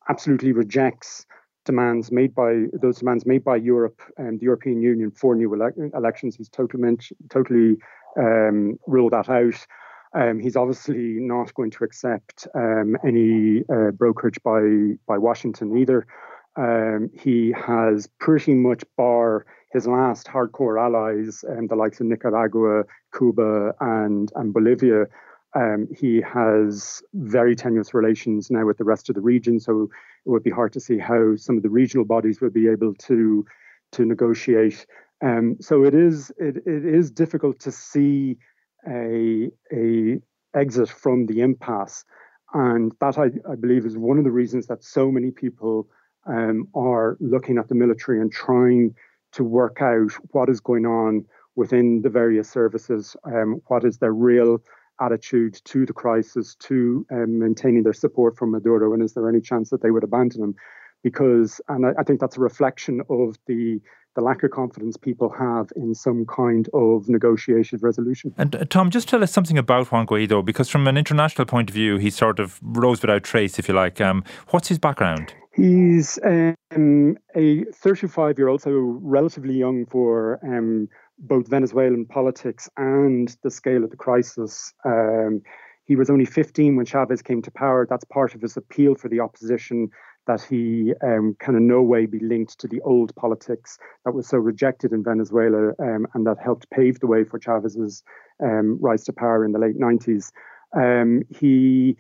absolutely 0.10 0.54
rejects 0.54 1.26
demands 1.66 2.12
made 2.12 2.34
by 2.34 2.64
those 2.82 3.00
demands 3.00 3.26
made 3.26 3.44
by 3.44 3.58
Europe 3.58 4.02
and 4.18 4.40
the 4.40 4.46
European 4.46 4.82
Union 4.82 5.12
for 5.12 5.36
new 5.36 5.54
ele- 5.54 5.92
elections. 5.94 6.36
He's 6.36 6.50
totally 6.50 6.98
totally 7.30 7.76
um, 8.18 8.80
ruled 8.88 9.14
that 9.14 9.30
out. 9.30 9.68
Um, 10.16 10.40
he's 10.40 10.56
obviously 10.56 11.18
not 11.20 11.54
going 11.54 11.72
to 11.72 11.84
accept 11.84 12.48
um, 12.56 12.98
any 13.06 13.64
uh, 13.70 13.92
brokerage 13.92 14.42
by 14.44 14.62
by 15.06 15.18
Washington 15.18 15.78
either. 15.78 16.08
Um, 16.56 17.12
he 17.14 17.52
has 17.52 18.08
pretty 18.20 18.54
much 18.56 18.84
bar 18.96 19.46
his 19.72 19.88
last 19.88 20.28
hardcore 20.28 20.82
allies, 20.82 21.44
um, 21.50 21.68
the 21.68 21.76
likes 21.76 22.00
of 22.00 22.08
Nicaragua, 22.08 22.84
Cuba, 23.16 23.74
and, 23.80 24.32
and 24.36 24.54
Bolivia, 24.54 25.08
um, 25.56 25.88
he 25.96 26.22
has 26.22 27.02
very 27.14 27.56
tenuous 27.56 27.94
relations 27.94 28.52
now 28.52 28.66
with 28.66 28.78
the 28.78 28.84
rest 28.84 29.10
of 29.10 29.16
the 29.16 29.22
region. 29.22 29.60
So 29.60 29.90
it 30.26 30.30
would 30.30 30.44
be 30.44 30.52
hard 30.52 30.74
to 30.74 30.80
see 30.80 30.98
how 30.98 31.36
some 31.36 31.58
of 31.58 31.64
the 31.64 31.70
regional 31.70 32.06
bodies 32.06 32.42
would 32.42 32.54
be 32.54 32.68
able 32.68 32.94
to 32.94 33.46
to 33.94 34.06
negotiate. 34.06 34.86
Um, 35.24 35.56
so 35.62 35.86
it 35.86 35.96
is 35.96 36.32
it, 36.38 36.58
it 36.66 36.86
is 36.86 37.10
difficult 37.10 37.60
to 37.62 37.72
see 37.72 38.38
a 38.88 39.50
a 39.74 40.20
exit 40.54 40.90
from 40.90 41.26
the 41.26 41.42
impasse, 41.42 42.04
and 42.54 42.92
that 43.00 43.18
I, 43.18 43.28
I 43.50 43.56
believe 43.56 43.86
is 43.86 43.98
one 43.98 44.18
of 44.18 44.26
the 44.26 44.32
reasons 44.32 44.68
that 44.68 44.84
so 44.84 45.12
many 45.12 45.32
people 45.32 45.88
um, 46.28 46.68
are 46.76 47.18
looking 47.20 47.58
at 47.58 47.70
the 47.70 47.76
military 47.76 48.20
and 48.20 48.32
trying 48.32 48.96
to 49.38 49.44
work 49.44 49.84
out 49.84 50.12
what 50.32 50.50
is 50.50 50.60
going 50.60 50.88
on 50.88 51.24
within 51.56 52.02
the 52.02 52.10
various 52.10 52.50
services, 52.50 53.16
um, 53.24 53.62
what 53.68 53.86
is 53.86 54.00
their 54.00 54.14
real 54.14 54.60
attitude 55.00 55.62
to 55.64 55.86
the 55.86 55.94
crisis, 55.94 56.56
to 56.56 57.06
um, 57.12 57.38
maintaining 57.38 57.84
their 57.84 57.94
support 57.94 58.36
for 58.36 58.48
Maduro, 58.48 58.94
and 58.94 59.04
is 59.04 59.14
there 59.14 59.30
any 59.30 59.40
chance 59.40 59.70
that 59.70 59.84
they 59.84 59.92
would 59.92 60.04
abandon 60.04 60.42
him? 60.42 60.56
Because, 61.04 61.62
and 61.70 61.86
I, 61.86 61.92
I 62.00 62.04
think 62.04 62.20
that's 62.20 62.38
a 62.38 62.42
reflection 62.42 63.02
of 63.10 63.38
the 63.48 63.80
the 64.18 64.24
lack 64.24 64.42
of 64.42 64.50
confidence 64.50 64.98
people 64.98 65.30
have 65.30 65.72
in 65.76 65.94
some 65.94 66.26
kind 66.26 66.68
of 66.74 67.08
negotiated 67.08 67.84
resolution. 67.84 68.34
And 68.36 68.56
uh, 68.56 68.66
Tom, 68.66 68.90
just 68.90 69.08
tell 69.08 69.22
us 69.22 69.32
something 69.32 69.60
about 69.60 69.92
Juan 69.92 70.08
Guaido, 70.08 70.44
because 70.44 70.70
from 70.70 70.88
an 70.88 70.98
international 70.98 71.46
point 71.46 71.70
of 71.70 71.76
view, 71.76 71.98
he 71.98 72.10
sort 72.10 72.40
of 72.40 72.60
rose 72.64 73.00
without 73.04 73.22
trace, 73.22 73.60
if 73.60 73.68
you 73.68 73.76
like. 73.76 74.02
Um, 74.02 74.24
what's 74.50 74.70
his 74.70 74.80
background? 74.80 75.36
He's 75.54 76.18
um, 76.26 77.18
a 77.36 77.64
35 77.66 78.40
year 78.40 78.48
old, 78.48 78.64
so 78.64 78.72
relatively 78.72 79.54
young 79.54 79.86
for 79.86 80.40
um, 80.44 80.90
both 81.20 81.48
Venezuelan 81.48 82.08
politics 82.08 82.68
and 82.76 83.36
the 83.44 83.52
scale 83.52 83.84
of 83.84 83.92
the 83.92 83.98
crisis. 83.98 84.74
Um, 84.84 85.44
he 85.86 85.96
was 85.96 86.10
only 86.10 86.26
15 86.26 86.76
when 86.76 86.86
Chavez 86.86 87.22
came 87.22 87.42
to 87.44 87.52
power. 87.52 87.86
That's 87.90 88.04
part 88.04 88.36
of 88.36 88.42
his 88.42 88.58
appeal 88.58 88.96
for 88.96 89.10
the 89.10 89.20
opposition 89.20 89.90
that 90.28 90.42
he 90.42 90.94
um, 91.02 91.36
can 91.40 91.56
in 91.56 91.68
no 91.68 91.82
way 91.82 92.06
be 92.06 92.20
linked 92.20 92.60
to 92.60 92.68
the 92.68 92.82
old 92.82 93.16
politics 93.16 93.78
that 94.06 94.14
was 94.14 94.28
so 94.28 94.38
rejected 94.38 94.92
in 94.92 95.04
Venezuela 95.04 95.70
um, 95.80 96.08
and 96.14 96.28
that 96.28 96.38
helped 96.44 96.70
pave 96.70 97.00
the 97.00 97.08
way 97.08 97.24
for 97.24 97.40
Chavez's 97.40 98.04
um, 98.44 98.78
rise 98.80 99.04
to 99.06 99.14
power 99.14 99.44
in 99.44 99.54
the 99.54 99.60
late 99.60 99.80
90s. 99.80 100.32
Um, 100.76 101.24
he 101.30 101.98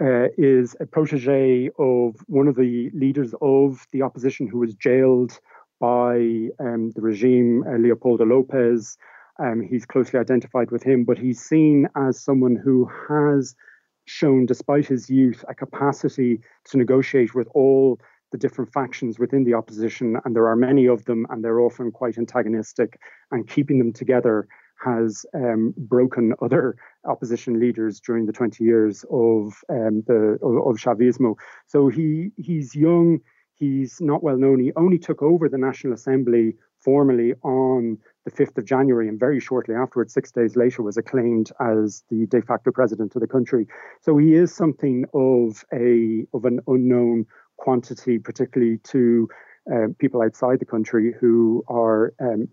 uh, 0.00 0.28
is 0.38 0.76
a 0.80 0.86
protege 0.86 1.70
of 1.78 2.16
one 2.26 2.48
of 2.48 2.56
the 2.56 2.90
leaders 2.94 3.34
of 3.40 3.86
the 3.92 4.02
opposition 4.02 4.46
who 4.46 4.58
was 4.58 4.74
jailed 4.74 5.38
by 5.80 6.48
um, 6.60 6.92
the 6.94 7.00
regime, 7.00 7.64
uh, 7.66 7.76
Leopoldo 7.76 8.24
Lopez. 8.24 8.96
Um, 9.38 9.60
he's 9.60 9.86
closely 9.86 10.20
identified 10.20 10.70
with 10.70 10.82
him, 10.82 11.04
but 11.04 11.18
he's 11.18 11.40
seen 11.40 11.88
as 11.96 12.20
someone 12.20 12.56
who 12.56 12.88
has 13.08 13.56
shown, 14.04 14.46
despite 14.46 14.86
his 14.86 15.08
youth, 15.08 15.44
a 15.48 15.54
capacity 15.54 16.40
to 16.64 16.76
negotiate 16.76 17.34
with 17.34 17.48
all 17.54 18.00
the 18.30 18.38
different 18.38 18.72
factions 18.72 19.18
within 19.18 19.44
the 19.44 19.54
opposition. 19.54 20.16
And 20.24 20.34
there 20.34 20.48
are 20.48 20.56
many 20.56 20.86
of 20.86 21.04
them, 21.04 21.26
and 21.30 21.44
they're 21.44 21.60
often 21.60 21.92
quite 21.92 22.18
antagonistic. 22.18 22.98
And 23.30 23.48
keeping 23.48 23.78
them 23.78 23.92
together 23.92 24.48
has 24.82 25.24
um, 25.34 25.74
broken 25.76 26.34
other 26.42 26.76
opposition 27.04 27.60
leaders 27.60 28.00
during 28.00 28.26
the 28.26 28.32
20 28.32 28.64
years 28.64 29.04
of 29.10 29.54
um, 29.68 30.02
the 30.06 30.38
of, 30.42 30.56
of 30.66 30.76
Chavismo. 30.76 31.36
So 31.66 31.88
he 31.88 32.30
he's 32.36 32.74
young, 32.74 33.20
he's 33.54 34.00
not 34.00 34.22
well 34.22 34.36
known. 34.36 34.58
He 34.60 34.72
only 34.76 34.98
took 34.98 35.22
over 35.22 35.48
the 35.48 35.58
National 35.58 35.94
Assembly 35.94 36.56
formally 36.84 37.34
on 37.42 37.98
the 38.24 38.30
5th 38.30 38.56
of 38.58 38.64
January, 38.64 39.08
and 39.08 39.18
very 39.18 39.40
shortly 39.40 39.74
afterwards, 39.74 40.12
six 40.12 40.30
days 40.30 40.54
later, 40.56 40.82
was 40.82 40.96
acclaimed 40.96 41.50
as 41.60 42.04
the 42.10 42.26
de 42.26 42.40
facto 42.42 42.70
president 42.70 43.14
of 43.16 43.20
the 43.20 43.26
country. 43.26 43.66
So 44.00 44.16
he 44.16 44.34
is 44.34 44.54
something 44.54 45.04
of 45.12 45.64
a 45.72 46.26
of 46.32 46.44
an 46.44 46.60
unknown 46.66 47.26
quantity, 47.56 48.18
particularly 48.18 48.78
to 48.78 49.28
uh, 49.72 49.86
people 49.98 50.22
outside 50.22 50.60
the 50.60 50.66
country 50.66 51.14
who 51.20 51.64
are 51.68 52.12
um, 52.20 52.48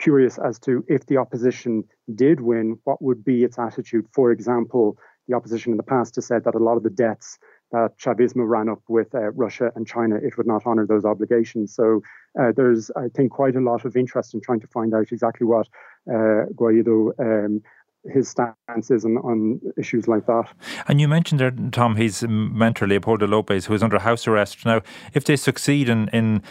curious 0.00 0.38
as 0.38 0.58
to 0.60 0.84
if 0.88 1.06
the 1.06 1.16
opposition 1.16 1.84
did 2.14 2.40
win, 2.40 2.78
what 2.84 3.02
would 3.02 3.24
be 3.24 3.44
its 3.44 3.58
attitude. 3.58 4.06
For 4.12 4.30
example, 4.30 4.96
the 5.26 5.34
opposition 5.34 5.72
in 5.72 5.76
the 5.76 5.82
past 5.82 6.14
has 6.14 6.26
said 6.26 6.44
that 6.44 6.54
a 6.54 6.58
lot 6.58 6.76
of 6.76 6.82
the 6.82 6.90
debts 6.90 7.38
that 7.72 7.98
Chavismo 7.98 8.48
ran 8.48 8.68
up 8.68 8.82
with 8.88 9.14
uh, 9.14 9.30
Russia 9.32 9.70
and 9.74 9.86
China, 9.86 10.16
it 10.16 10.36
would 10.36 10.46
not 10.46 10.66
honor 10.66 10.86
those 10.86 11.04
obligations. 11.04 11.74
So 11.74 12.02
uh, 12.40 12.52
there's, 12.56 12.90
I 12.96 13.08
think, 13.08 13.32
quite 13.32 13.56
a 13.56 13.60
lot 13.60 13.84
of 13.84 13.96
interest 13.96 14.34
in 14.34 14.40
trying 14.40 14.60
to 14.60 14.66
find 14.68 14.94
out 14.94 15.12
exactly 15.12 15.46
what 15.46 15.68
uh, 16.08 16.46
Guaido 16.54 17.12
um, 17.18 17.62
his 18.04 18.28
stances 18.28 19.04
on, 19.04 19.18
on 19.18 19.60
issues 19.76 20.08
like 20.08 20.26
that. 20.26 20.44
And 20.86 21.00
you 21.00 21.08
mentioned 21.08 21.40
there, 21.40 21.50
Tom, 21.72 21.96
his 21.96 22.24
mentor 22.28 22.86
Leopoldo 22.86 23.26
Lopez, 23.26 23.66
who 23.66 23.74
is 23.74 23.82
under 23.82 23.98
house 23.98 24.26
arrest 24.26 24.64
now. 24.64 24.80
If 25.14 25.24
they 25.24 25.36
succeed 25.36 25.88
in 25.88 26.08
in 26.08 26.42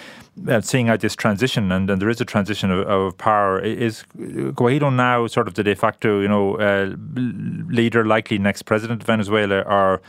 uh, 0.47 0.61
seeing 0.61 0.89
out 0.89 0.99
this 0.99 1.15
transition, 1.15 1.71
and, 1.71 1.89
and 1.89 2.01
there 2.01 2.09
is 2.09 2.21
a 2.21 2.25
transition 2.25 2.69
of, 2.69 2.87
of, 2.87 3.17
power, 3.17 3.59
is 3.59 4.03
Guaido 4.17 4.93
now 4.93 5.25
sort 5.27 5.47
of 5.47 5.55
the 5.55 5.63
de 5.63 5.75
facto, 5.75 6.21
you 6.21 6.27
know, 6.27 6.55
uh, 6.57 6.93
leader, 7.15 8.05
likely 8.05 8.37
next 8.37 8.63
president 8.63 9.01
of 9.01 9.07
Venezuela, 9.07 9.61
or 9.61 10.01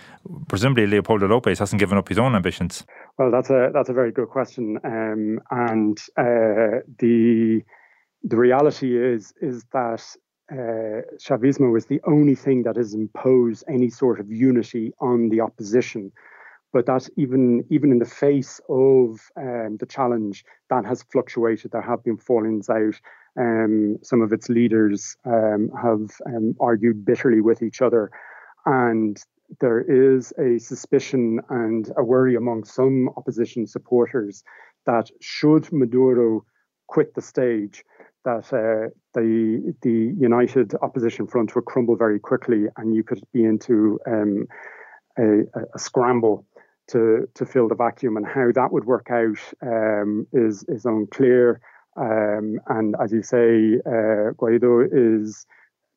presumably 0.49 0.87
Leopoldo 0.87 1.27
Lopez 1.27 1.59
hasn't 1.59 1.81
given 1.81 1.97
up 1.97 2.09
his 2.09 2.19
own 2.19 2.35
ambitions? 2.35 2.85
Well, 3.17 3.31
that's 3.31 3.51
a 3.51 3.71
that's 3.73 3.89
a 3.89 3.93
very 3.93 4.13
good 4.13 4.29
question, 4.29 4.79
um, 4.85 5.41
and 5.51 5.99
uh, 6.17 6.83
the 6.99 7.63
the 8.23 8.37
reality 8.37 8.97
is 8.97 9.33
is 9.41 9.65
that 9.73 10.03
uh, 10.51 11.03
Chavismo 11.19 11.77
is 11.77 11.87
the 11.87 12.01
only 12.05 12.35
thing 12.35 12.63
that 12.63 12.77
has 12.77 12.95
imposed 12.95 13.65
any 13.69 13.91
sort 13.91 14.19
of 14.19 14.31
unity 14.31 14.93
on 15.01 15.29
the 15.29 15.41
opposition. 15.41 16.13
But 16.73 16.87
that 16.87 17.09
even 17.17 17.65
even 17.71 17.93
in 17.93 17.99
the 17.99 18.05
face 18.05 18.61
of 18.69 19.21
um, 19.37 19.79
the 19.79 19.87
challenge, 19.89 20.45
that 20.69 20.85
has 20.85 21.03
fluctuated. 21.03 21.73
There 21.73 21.83
have 21.83 22.05
been 22.05 22.19
fallings 22.19 22.69
out. 22.69 23.01
Um, 23.39 23.99
some 24.03 24.21
of 24.21 24.33
its 24.33 24.49
leaders 24.49 25.17
um, 25.25 25.71
have 25.81 26.11
um, 26.27 26.57
argued 26.61 27.05
bitterly 27.05 27.41
with 27.41 27.63
each 27.63 27.81
other, 27.81 28.11
and 28.67 29.23
there 29.61 29.81
is 29.81 30.33
a 30.39 30.59
suspicion 30.59 31.41
and 31.49 31.91
a 31.97 32.05
worry 32.05 32.35
among 32.35 32.65
some 32.65 33.09
opposition 33.17 33.67
supporters 33.67 34.45
that 34.85 35.11
should 35.21 35.73
Maduro 35.73 36.45
quit 36.87 37.15
the 37.15 37.23
stage, 37.23 37.85
that 38.25 38.53
uh, 38.53 38.91
the 39.15 39.75
the 39.83 40.15
united 40.19 40.75
opposition 40.83 41.27
front 41.27 41.55
would 41.55 41.65
crumble 41.65 41.97
very 41.97 42.19
quickly, 42.19 42.67
and 42.77 42.95
you 42.95 43.03
could 43.03 43.23
be 43.33 43.45
into 43.45 43.99
um, 44.07 44.47
a, 45.19 45.41
a, 45.75 45.79
scramble 45.79 46.45
to 46.89 47.29
to 47.35 47.47
fill 47.47 47.69
the 47.69 47.75
vacuum. 47.75 48.17
And 48.17 48.27
how 48.27 48.51
that 48.53 48.73
would 48.73 48.85
work 48.85 49.09
out 49.11 49.39
um, 49.63 50.27
is 50.33 50.65
is 50.69 50.85
unclear. 50.85 51.61
Um, 51.97 52.61
and 52.69 52.95
as 53.03 53.13
you 53.13 53.23
say, 53.23 53.81
uh, 53.85 54.33
Guaido 54.39 54.87
is 54.91 55.47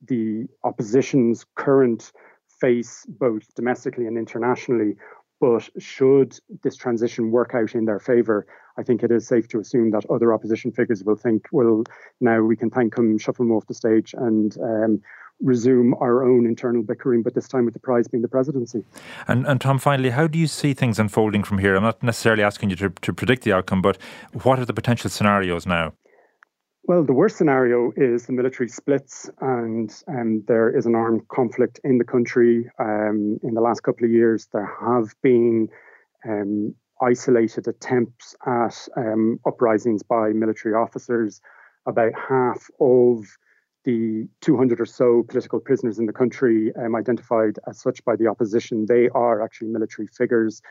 the 0.08 0.48
opposition's 0.64 1.46
current 1.56 2.12
face, 2.60 3.06
both 3.08 3.54
domestically 3.56 4.08
and 4.08 4.18
internationally. 4.18 4.96
But 5.40 5.70
should 5.80 6.38
this 6.64 6.76
transition 6.76 7.32
work 7.32 7.56
out 7.56 7.74
in 7.74 7.86
their 7.86 8.00
favour, 8.00 8.46
I 8.78 8.84
think 8.84 9.04
it 9.04 9.12
is 9.12 9.28
safe 9.28 9.48
to 9.50 9.60
assume 9.60 9.92
that 9.92 10.06
other 10.10 10.34
opposition 10.34 10.72
figures 10.72 11.04
will 11.04 11.16
think, 11.16 11.48
well, 11.52 11.84
now 12.20 12.42
we 12.42 12.56
can 12.56 12.70
thank 12.70 12.98
him, 12.98 13.18
shuffle 13.18 13.46
him 13.46 13.52
off 13.52 13.68
the 13.68 13.74
stage, 13.74 14.14
and 14.18 14.58
um, 14.62 15.02
resume 15.42 15.94
our 16.00 16.24
own 16.24 16.46
internal 16.46 16.84
bickering, 16.84 17.24
but 17.24 17.34
this 17.34 17.48
time 17.48 17.66
with 17.66 17.74
the 17.74 17.80
prize 17.80 18.08
being 18.08 18.22
the 18.22 18.28
presidency. 18.28 18.84
And, 19.28 19.46
and 19.48 19.60
Tom, 19.60 19.80
finally, 19.80 20.12
how 20.12 20.28
do 20.28 20.38
you 20.38 20.48
see 20.48 20.74
things 20.74 21.00
unfolding 21.00 21.44
from 21.44 21.58
here? 21.58 21.76
I'm 21.76 21.84
not 21.84 22.02
necessarily 22.04 22.44
asking 22.44 22.70
you 22.70 22.76
to, 22.78 22.90
to 22.90 23.14
predict 23.14 23.44
the 23.44 23.54
outcome, 23.54 23.82
but 23.82 23.98
what 24.44 24.60
are 24.60 24.66
the 24.66 24.74
potential 24.74 25.10
scenarios 25.10 25.66
now? 25.66 25.94
Well, 26.84 27.04
the 27.04 27.14
worst 27.14 27.38
scenario 27.38 27.92
is 27.96 28.26
the 28.26 28.34
military 28.34 28.68
splits 28.68 29.30
and 29.40 29.94
um, 30.08 30.44
there 30.48 30.76
is 30.76 30.86
an 30.86 30.96
armed 30.96 31.28
conflict 31.28 31.80
in 31.84 32.00
the 32.00 32.04
country. 32.04 32.70
Um, 32.80 33.40
in 33.44 33.54
the 33.54 33.62
last 33.62 33.82
couple 33.82 34.06
of 34.06 34.12
years, 34.12 34.48
there 34.52 34.70
have 34.82 35.14
been 35.22 35.70
um, 36.28 36.74
isolated 37.02 37.68
attempts 37.68 38.36
at 38.46 38.88
um, 38.96 39.40
uprisings 39.46 40.04
by 40.04 40.30
military 40.30 40.76
officers. 40.76 41.42
About 41.88 42.14
half 42.14 42.70
of 42.80 43.26
the 43.84 44.28
200 44.42 44.80
or 44.80 44.86
so 44.86 45.24
political 45.28 45.60
prisoners 45.60 45.98
in 45.98 46.06
the 46.06 46.14
country 46.14 46.72
um, 46.76 46.96
identified 46.96 47.58
as 47.68 47.82
such 47.82 48.04
by 48.06 48.16
the 48.16 48.28
opposition, 48.28 48.86
they 48.86 49.10
are 49.10 49.42
actually 49.42 49.70
military 49.70 50.08
figures. 50.08 50.62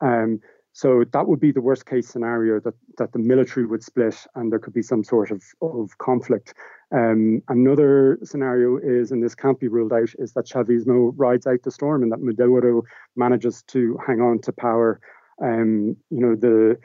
Um, 0.00 0.40
so 0.72 1.02
that 1.12 1.26
would 1.26 1.40
be 1.40 1.50
the 1.50 1.60
worst 1.60 1.86
case 1.86 2.08
scenario 2.08 2.60
that, 2.60 2.74
that 2.98 3.12
the 3.12 3.18
military 3.18 3.66
would 3.66 3.82
split 3.82 4.26
and 4.34 4.52
there 4.52 4.58
could 4.58 4.74
be 4.74 4.82
some 4.82 5.02
sort 5.02 5.30
of, 5.30 5.42
of 5.60 5.96
conflict. 5.98 6.54
Um, 6.92 7.42
another 7.48 8.18
scenario 8.22 8.76
is, 8.76 9.10
and 9.10 9.22
this 9.22 9.34
can't 9.34 9.58
be 9.58 9.68
ruled 9.68 9.92
out, 9.92 10.10
is 10.18 10.34
that 10.34 10.46
Chavismo 10.46 11.12
rides 11.16 11.46
out 11.46 11.62
the 11.64 11.70
storm 11.70 12.02
and 12.02 12.12
that 12.12 12.20
Maduro 12.20 12.82
manages 13.16 13.62
to 13.68 13.98
hang 14.06 14.20
on 14.20 14.40
to 14.42 14.52
power 14.52 15.00
um, 15.42 15.96
you 16.10 16.20
know, 16.20 16.34
the 16.34 16.78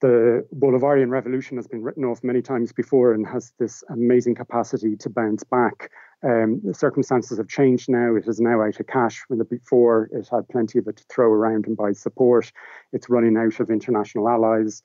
the 0.00 0.46
Bolivarian 0.58 1.10
Revolution 1.10 1.58
has 1.58 1.66
been 1.66 1.82
written 1.82 2.04
off 2.04 2.24
many 2.24 2.40
times 2.40 2.72
before 2.72 3.12
and 3.12 3.26
has 3.26 3.52
this 3.58 3.84
amazing 3.90 4.34
capacity 4.34 4.96
to 4.96 5.10
bounce 5.10 5.44
back. 5.44 5.90
Um, 6.22 6.60
the 6.64 6.72
circumstances 6.72 7.36
have 7.38 7.48
changed 7.48 7.88
now. 7.88 8.14
It 8.14 8.26
is 8.26 8.40
now 8.40 8.62
out 8.62 8.80
of 8.80 8.86
cash. 8.86 9.22
When 9.28 9.38
the, 9.38 9.44
before 9.44 10.08
it 10.12 10.28
had 10.30 10.48
plenty 10.48 10.78
of 10.78 10.88
it 10.88 10.96
to 10.96 11.04
throw 11.10 11.30
around 11.30 11.66
and 11.66 11.76
buy 11.76 11.92
support. 11.92 12.50
It's 12.92 13.10
running 13.10 13.36
out 13.36 13.60
of 13.60 13.70
international 13.70 14.28
allies. 14.28 14.82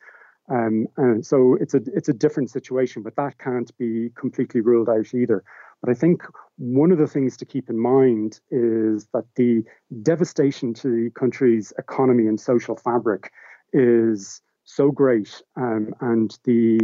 Um, 0.50 0.88
and 0.98 1.26
so 1.26 1.58
it's 1.60 1.74
a 1.74 1.82
it's 1.94 2.10
a 2.10 2.14
different 2.14 2.52
situation, 2.52 3.02
but 3.02 3.16
that 3.16 3.38
can't 3.40 3.76
be 3.78 4.12
completely 4.16 4.62
ruled 4.62 4.90
out 4.90 5.14
either. 5.14 5.44
But 5.82 5.90
I 5.90 5.94
think 5.94 6.24
one 6.58 6.92
of 6.92 6.98
the 6.98 7.08
things 7.08 7.36
to 7.38 7.46
keep 7.46 7.70
in 7.70 7.80
mind 7.80 8.40
is 8.50 9.08
that 9.14 9.26
the 9.36 9.64
devastation 10.02 10.74
to 10.76 10.90
the 10.90 11.12
country's 11.12 11.74
economy 11.78 12.28
and 12.28 12.40
social 12.40 12.76
fabric 12.76 13.32
is 13.74 14.42
so 14.64 14.92
great, 14.92 15.42
um, 15.58 15.94
and 16.02 16.38
the 16.44 16.80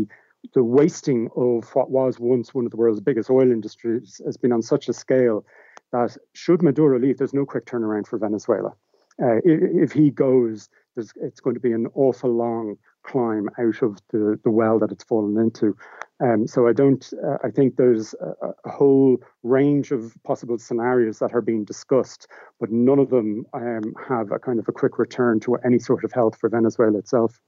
the 0.54 0.64
wasting 0.64 1.30
of 1.36 1.70
what 1.76 1.92
was 1.92 2.20
once 2.20 2.54
one 2.54 2.66
of 2.66 2.72
the 2.72 2.78
world's 2.78 3.00
biggest 3.00 3.30
oil 3.30 3.52
industries 3.52 4.20
has 4.26 4.38
been 4.38 4.52
on 4.52 4.62
such 4.62 4.90
a 4.90 4.94
scale 4.94 5.46
that 5.92 6.18
should 6.34 6.64
Maduro 6.64 7.00
leave, 7.00 7.18
there's 7.18 7.34
no 7.34 7.46
quick 7.46 7.66
turnaround 7.66 8.08
for 8.08 8.18
Venezuela. 8.18 8.74
Uh, 9.22 9.38
if 9.44 9.92
he 9.92 10.10
goes, 10.10 10.68
it's 10.98 11.40
going 11.40 11.54
to 11.54 11.60
be 11.60 11.74
an 11.74 11.88
awful 11.94 12.32
long 12.32 12.76
climb 13.04 13.50
out 13.60 13.82
of 13.82 14.00
the, 14.12 14.40
the 14.44 14.52
well 14.52 14.80
that 14.80 14.92
it's 14.92 15.04
fallen 15.04 15.38
into. 15.38 15.76
Um, 16.22 16.48
so 16.48 16.68
I 16.68 16.74
don't. 16.74 17.12
Uh, 17.26 17.38
I 17.44 17.50
think 17.50 17.78
there's 17.78 18.14
a, 18.22 18.50
a, 18.66 18.70
whole 18.70 19.18
range 19.42 19.92
of 19.92 20.14
possible 20.24 20.60
scenarios 20.60 21.18
that 21.20 21.34
are 21.34 21.42
being 21.42 21.66
discussed, 21.66 22.28
but 22.60 22.72
none 22.72 23.00
of 23.00 23.10
them 23.10 23.46
um, 23.54 23.96
have 24.08 24.32
a 24.32 24.38
kind 24.38 24.60
of 24.60 24.68
a 24.68 24.72
quick 24.72 25.00
return 25.00 25.40
to 25.42 25.56
any 25.66 25.80
sort 25.80 26.04
of 26.04 26.12
health 26.12 26.38
for 26.40 26.48
Venezuela 26.48 27.00
itself. 27.00 27.42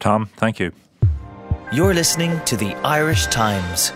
Tom, 0.00 0.26
thank 0.36 0.58
you. 0.58 0.72
You're 1.72 1.94
listening 1.94 2.40
to 2.46 2.56
the 2.56 2.74
Irish 2.76 3.26
Times. 3.26 3.92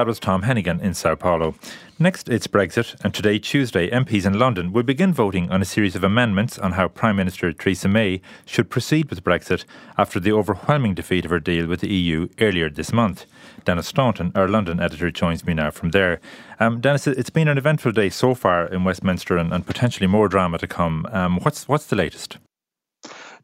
That 0.00 0.06
was 0.06 0.18
Tom 0.18 0.44
Hennigan 0.44 0.80
in 0.80 0.94
Sao 0.94 1.14
Paulo. 1.14 1.56
Next, 1.98 2.30
it's 2.30 2.46
Brexit, 2.46 2.98
and 3.04 3.12
today, 3.12 3.38
Tuesday, 3.38 3.90
MPs 3.90 4.24
in 4.24 4.38
London 4.38 4.72
will 4.72 4.82
begin 4.82 5.12
voting 5.12 5.50
on 5.50 5.60
a 5.60 5.66
series 5.66 5.94
of 5.94 6.02
amendments 6.02 6.58
on 6.58 6.72
how 6.72 6.88
Prime 6.88 7.16
Minister 7.16 7.52
Theresa 7.52 7.86
May 7.86 8.22
should 8.46 8.70
proceed 8.70 9.10
with 9.10 9.22
Brexit 9.22 9.66
after 9.98 10.18
the 10.18 10.32
overwhelming 10.32 10.94
defeat 10.94 11.26
of 11.26 11.30
her 11.30 11.38
deal 11.38 11.66
with 11.66 11.80
the 11.80 11.92
EU 11.92 12.28
earlier 12.40 12.70
this 12.70 12.94
month. 12.94 13.26
Denis 13.66 13.88
Staunton, 13.88 14.32
our 14.34 14.48
London 14.48 14.80
editor, 14.80 15.10
joins 15.10 15.44
me 15.44 15.52
now 15.52 15.70
from 15.70 15.90
there. 15.90 16.18
Um, 16.58 16.80
Denis, 16.80 17.06
it's 17.06 17.28
been 17.28 17.48
an 17.48 17.58
eventful 17.58 17.92
day 17.92 18.08
so 18.08 18.34
far 18.34 18.68
in 18.68 18.84
Westminster 18.84 19.36
and, 19.36 19.52
and 19.52 19.66
potentially 19.66 20.06
more 20.06 20.28
drama 20.28 20.56
to 20.56 20.66
come. 20.66 21.06
Um, 21.12 21.40
what's, 21.40 21.68
what's 21.68 21.84
the 21.84 21.96
latest? 21.96 22.38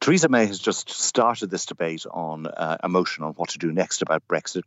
Theresa 0.00 0.28
May 0.28 0.46
has 0.46 0.58
just 0.58 0.88
started 0.90 1.50
this 1.50 1.66
debate 1.66 2.06
on 2.10 2.46
uh, 2.46 2.78
motion 2.88 3.24
on 3.24 3.32
what 3.34 3.50
to 3.50 3.58
do 3.58 3.72
next 3.72 4.00
about 4.00 4.26
Brexit. 4.28 4.62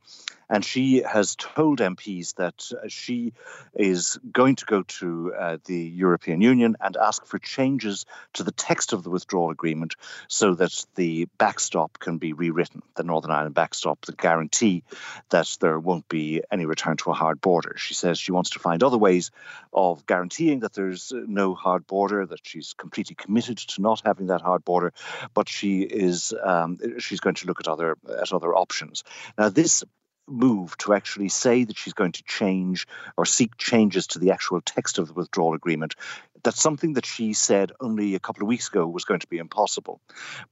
And 0.49 0.65
she 0.65 1.03
has 1.03 1.35
told 1.35 1.79
MPs 1.79 2.35
that 2.35 2.71
uh, 2.71 2.87
she 2.87 3.33
is 3.75 4.19
going 4.31 4.55
to 4.57 4.65
go 4.65 4.83
to 4.83 5.33
uh, 5.33 5.57
the 5.65 5.77
European 5.77 6.41
Union 6.41 6.75
and 6.81 6.97
ask 6.97 7.25
for 7.25 7.37
changes 7.37 8.05
to 8.33 8.43
the 8.43 8.51
text 8.51 8.93
of 8.93 9.03
the 9.03 9.09
withdrawal 9.09 9.51
agreement 9.51 9.95
so 10.27 10.55
that 10.55 10.85
the 10.95 11.27
backstop 11.37 11.99
can 11.99 12.17
be 12.17 12.33
rewritten, 12.33 12.81
the 12.95 13.03
Northern 13.03 13.31
Ireland 13.31 13.55
backstop, 13.55 14.05
the 14.05 14.13
guarantee 14.13 14.83
that 15.29 15.57
there 15.59 15.79
won't 15.79 16.09
be 16.09 16.41
any 16.51 16.65
return 16.65 16.97
to 16.97 17.11
a 17.11 17.13
hard 17.13 17.41
border. 17.41 17.75
She 17.77 17.93
says 17.93 18.19
she 18.19 18.31
wants 18.31 18.51
to 18.51 18.59
find 18.59 18.83
other 18.83 18.97
ways 18.97 19.31
of 19.71 20.05
guaranteeing 20.05 20.61
that 20.61 20.73
there's 20.73 21.13
no 21.13 21.53
hard 21.53 21.85
border, 21.85 22.25
that 22.25 22.39
she's 22.43 22.73
completely 22.73 23.15
committed 23.15 23.57
to 23.57 23.81
not 23.81 24.01
having 24.05 24.27
that 24.27 24.41
hard 24.41 24.65
border, 24.65 24.93
but 25.33 25.47
she 25.47 25.81
is 25.81 26.33
um, 26.43 26.77
she's 26.99 27.19
going 27.19 27.35
to 27.35 27.47
look 27.47 27.59
at 27.59 27.67
other 27.67 27.97
at 28.19 28.33
other 28.33 28.55
options. 28.55 29.03
Now, 29.37 29.49
this 29.49 29.83
move 30.29 30.77
to 30.77 30.93
actually 30.93 31.29
say 31.29 31.63
that 31.63 31.77
she's 31.77 31.93
going 31.93 32.11
to 32.13 32.23
change 32.23 32.87
or 33.17 33.25
seek 33.25 33.57
changes 33.57 34.07
to 34.07 34.19
the 34.19 34.31
actual 34.31 34.61
text 34.61 34.97
of 34.97 35.07
the 35.07 35.13
withdrawal 35.13 35.53
agreement. 35.53 35.95
That's 36.43 36.61
something 36.61 36.93
that 36.93 37.05
she 37.05 37.33
said 37.33 37.71
only 37.81 38.15
a 38.15 38.19
couple 38.19 38.43
of 38.43 38.47
weeks 38.47 38.69
ago 38.69 38.87
was 38.87 39.05
going 39.05 39.19
to 39.19 39.27
be 39.27 39.37
impossible. 39.37 39.99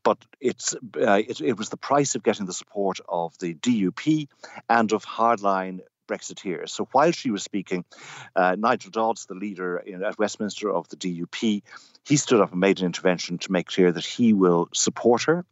But 0.03 0.17
it's 0.39 0.73
uh, 0.73 1.21
it, 1.27 1.39
it 1.41 1.57
was 1.57 1.69
the 1.69 1.77
price 1.77 2.15
of 2.15 2.23
getting 2.23 2.45
the 2.45 2.53
support 2.53 2.99
of 3.07 3.37
the 3.39 3.53
DUP 3.53 4.27
and 4.69 4.91
of 4.91 5.05
hardline 5.05 5.79
Brexiteers. 6.07 6.69
So 6.69 6.87
while 6.91 7.11
she 7.11 7.31
was 7.31 7.43
speaking, 7.43 7.85
uh, 8.35 8.55
Nigel 8.57 8.91
Dodds, 8.91 9.25
the 9.25 9.35
leader 9.35 9.77
in, 9.77 10.03
at 10.03 10.17
Westminster 10.17 10.71
of 10.71 10.87
the 10.89 10.95
DUP, 10.95 11.61
he 12.05 12.15
stood 12.15 12.41
up 12.41 12.51
and 12.51 12.59
made 12.59 12.79
an 12.79 12.85
intervention 12.85 13.37
to 13.39 13.51
make 13.51 13.67
clear 13.67 13.91
that 13.91 14.05
he 14.05 14.33
will 14.33 14.69
support 14.73 15.23
her 15.23 15.45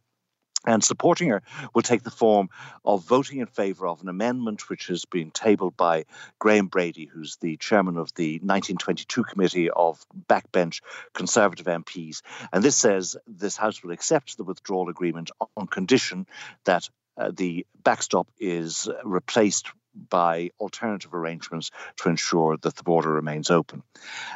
and 0.66 0.82
supporting 0.82 1.28
her 1.28 1.42
will 1.74 1.82
take 1.82 2.02
the 2.02 2.10
form 2.10 2.48
of 2.84 3.04
voting 3.04 3.40
in 3.40 3.46
favour 3.46 3.86
of 3.86 4.02
an 4.02 4.08
amendment 4.08 4.68
which 4.68 4.88
has 4.88 5.04
been 5.04 5.30
tabled 5.30 5.76
by 5.76 6.04
Graham 6.38 6.66
Brady, 6.66 7.06
who's 7.06 7.36
the 7.36 7.56
chairman 7.56 7.96
of 7.96 8.12
the 8.14 8.34
1922 8.34 9.24
committee 9.24 9.70
of 9.70 10.04
backbench 10.28 10.80
Conservative 11.14 11.66
MPs. 11.66 12.22
And 12.52 12.62
this 12.62 12.76
says 12.76 13.16
this 13.26 13.56
House 13.56 13.82
will 13.82 13.92
accept 13.92 14.36
the 14.36 14.44
withdrawal 14.44 14.88
agreement 14.88 15.30
on 15.56 15.66
condition 15.66 16.26
that 16.64 16.88
uh, 17.16 17.30
the 17.34 17.66
backstop 17.82 18.28
is 18.38 18.88
replaced 19.04 19.70
by 20.10 20.50
alternative 20.60 21.14
arrangements 21.14 21.70
to 21.96 22.08
ensure 22.08 22.56
that 22.58 22.76
the 22.76 22.82
border 22.82 23.10
remains 23.10 23.50
open. 23.50 23.82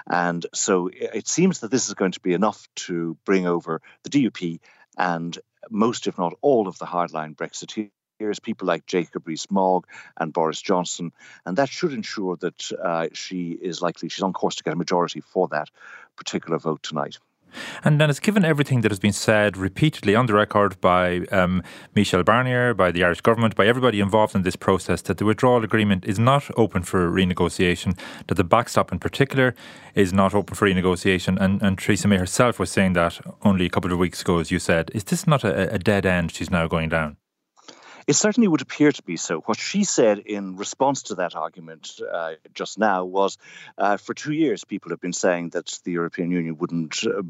And 0.07 0.45
so 0.55 0.89
it 0.93 1.29
seems 1.29 1.61
that 1.61 1.71
this 1.71 1.89
is 1.89 1.95
going 1.95 2.13
to 2.13 2.21
be 2.21 2.33
enough 2.33 2.67
to 2.77 3.17
bring 3.25 3.47
over 3.47 3.83
the 4.03 4.11
DUP 4.11 4.61
and 4.97 5.39
most, 5.71 6.07
if 6.07 6.19
not 6.19 6.35
all, 6.41 6.69
of 6.69 6.79
the 6.79 6.87
hardline 6.87 7.35
Brexiteers, 7.37 8.43
people 8.43 8.67
like 8.67 8.87
Jacob 8.87 9.27
Rees-Mogg 9.27 9.87
and 10.19 10.33
Boris 10.33 10.61
Johnson, 10.61 11.13
and 11.47 11.57
that 11.57 11.69
should 11.69 11.93
ensure 11.93 12.37
that 12.37 12.71
uh, 12.83 13.09
she 13.13 13.51
is 13.53 13.81
likely, 13.81 14.09
she's 14.09 14.23
on 14.23 14.33
course 14.33 14.57
to 14.57 14.63
get 14.63 14.75
a 14.75 14.77
majority 14.77 15.21
for 15.21 15.49
that 15.49 15.69
particular 16.17 16.59
vote 16.59 16.83
tonight. 16.83 17.19
And 17.85 18.01
then 18.01 18.11
it's 18.11 18.21
given 18.21 18.45
everything 18.45 18.81
that 18.83 18.91
has 18.91 18.99
been 18.99 19.13
said 19.13 19.57
repeatedly 19.57 20.15
on 20.15 20.27
the 20.27 20.35
record 20.35 20.81
by 20.81 21.21
um, 21.33 21.63
Michel 21.95 22.23
Barnier, 22.23 22.75
by 22.75 22.91
the 22.91 23.05
Irish 23.05 23.21
government, 23.21 23.57
by 23.57 23.67
everybody 23.67 24.01
involved 24.01 24.35
in 24.35 24.43
this 24.43 24.57
process 24.57 25.03
that 25.03 25.19
the 25.19 25.25
withdrawal 25.25 25.65
agreement 25.65 26.05
is 26.05 26.19
not 26.19 26.51
open 26.57 26.83
for 26.83 27.11
renegotiation, 27.11 27.99
that 28.27 28.37
the 28.37 28.45
backstop 28.45 28.93
in 28.93 28.99
particular 28.99 29.55
is 29.95 30.13
not 30.13 30.35
open 30.35 30.55
for 30.55 30.69
renegotiation. 30.69 31.41
And, 31.41 31.63
and 31.63 31.79
Theresa 31.79 32.09
May 32.09 32.19
herself 32.19 32.59
was 32.59 32.71
saying 32.71 32.95
that 32.95 33.21
only 33.43 33.67
a 33.67 33.71
couple 33.71 33.93
of 33.93 33.99
weeks 33.99 34.23
ago, 34.23 34.39
as 34.39 34.51
you 34.51 34.59
said. 34.59 34.91
Is 34.95 35.05
this 35.05 35.27
not 35.27 35.45
a, 35.45 35.75
a 35.75 35.79
dead 35.79 36.07
end 36.07 36.33
she's 36.33 36.51
now 36.51 36.67
going 36.67 36.89
down? 36.89 37.17
It 38.07 38.15
certainly 38.15 38.49
would 38.49 38.63
appear 38.63 38.91
to 38.91 39.03
be 39.05 39.17
so. 39.17 39.41
What 39.41 39.59
she 39.59 39.85
said 39.85 40.19
in 40.19 40.57
response 40.57 41.05
to 41.05 41.15
that 41.17 41.37
argument 41.37 42.01
uh, 42.13 42.33
just 42.55 42.79
now 42.79 43.05
was 43.05 43.39
uh, 43.79 43.99
for 43.99 44.15
two 44.15 44.33
years, 44.33 44.65
people 44.65 44.91
have 44.91 45.01
been 45.01 45.13
saying 45.13 45.51
that 45.51 45.79
the 45.85 45.93
European 45.93 46.31
Union 46.31 46.57
wouldn't 46.59 47.05
uh, 47.05 47.23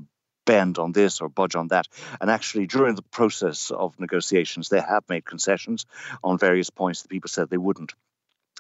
bend 0.45 0.79
on 0.79 0.93
this 0.93 1.21
or 1.21 1.29
budge 1.29 1.55
on 1.55 1.69
that. 1.69 1.87
And 2.21 2.31
actually, 2.31 2.67
during 2.67 2.95
the 2.95 3.03
process 3.03 3.71
of 3.71 3.99
negotiations, 3.99 4.69
they 4.69 4.81
have 4.81 5.05
made 5.09 5.25
concessions 5.25 5.87
on 6.23 6.39
various 6.39 6.71
points 6.71 7.03
that 7.03 7.09
people 7.09 7.29
said 7.29 7.51
they 7.51 7.57
wouldn't. 7.57 7.95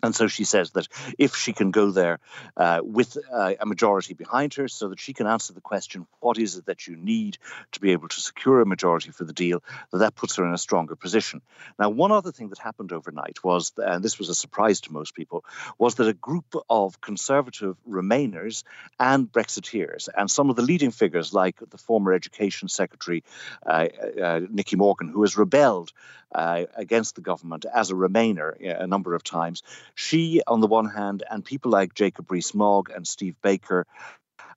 And 0.02 0.14
so 0.14 0.28
she 0.28 0.44
says 0.44 0.70
that 0.72 0.88
if 1.18 1.36
she 1.36 1.52
can 1.52 1.70
go 1.70 1.90
there 1.90 2.18
uh, 2.56 2.80
with 2.82 3.16
uh, 3.32 3.54
a 3.60 3.66
majority 3.66 4.14
behind 4.14 4.54
her 4.54 4.68
so 4.68 4.88
that 4.88 5.00
she 5.00 5.12
can 5.12 5.26
answer 5.26 5.52
the 5.52 5.60
question, 5.60 6.06
what 6.20 6.38
is 6.38 6.56
it 6.56 6.66
that 6.66 6.86
you 6.86 6.96
need 6.96 7.38
to 7.72 7.80
be 7.80 7.92
able 7.92 8.08
to 8.08 8.20
secure 8.20 8.60
a 8.60 8.66
majority 8.66 9.10
for 9.10 9.24
the 9.24 9.32
deal, 9.32 9.62
that 9.92 9.98
that 9.98 10.14
puts 10.14 10.36
her 10.36 10.46
in 10.46 10.52
a 10.52 10.58
stronger 10.58 10.96
position. 10.96 11.40
Now, 11.78 11.90
one 11.90 12.12
other 12.12 12.32
thing 12.32 12.48
that 12.48 12.58
happened 12.58 12.92
overnight 12.92 13.42
was, 13.44 13.72
and 13.76 14.02
this 14.02 14.18
was 14.18 14.28
a 14.28 14.34
surprise 14.34 14.80
to 14.82 14.92
most 14.92 15.14
people, 15.14 15.44
was 15.78 15.96
that 15.96 16.08
a 16.08 16.12
group 16.12 16.54
of 16.68 17.00
conservative 17.00 17.76
Remainers 17.88 18.64
and 18.98 19.30
Brexiteers, 19.30 20.08
and 20.16 20.30
some 20.30 20.50
of 20.50 20.56
the 20.56 20.62
leading 20.62 20.90
figures 20.90 21.32
like 21.32 21.56
the 21.70 21.78
former 21.78 22.12
Education 22.12 22.68
Secretary, 22.68 23.22
uh, 23.66 23.88
uh 24.22 24.40
Nicky 24.50 24.76
Morgan, 24.76 25.08
who 25.08 25.22
has 25.22 25.36
rebelled 25.36 25.92
uh, 26.34 26.64
against 26.74 27.14
the 27.14 27.20
government 27.20 27.64
as 27.72 27.90
a 27.90 27.94
Remainer 27.94 28.54
a 28.60 28.86
number 28.86 29.14
of 29.14 29.24
times. 29.24 29.62
She, 29.94 30.42
on 30.46 30.60
the 30.60 30.66
one 30.66 30.86
hand, 30.86 31.22
and 31.30 31.44
people 31.44 31.70
like 31.70 31.94
Jacob 31.94 32.30
Rees-Mogg 32.30 32.90
and 32.90 33.06
Steve 33.06 33.36
Baker 33.42 33.86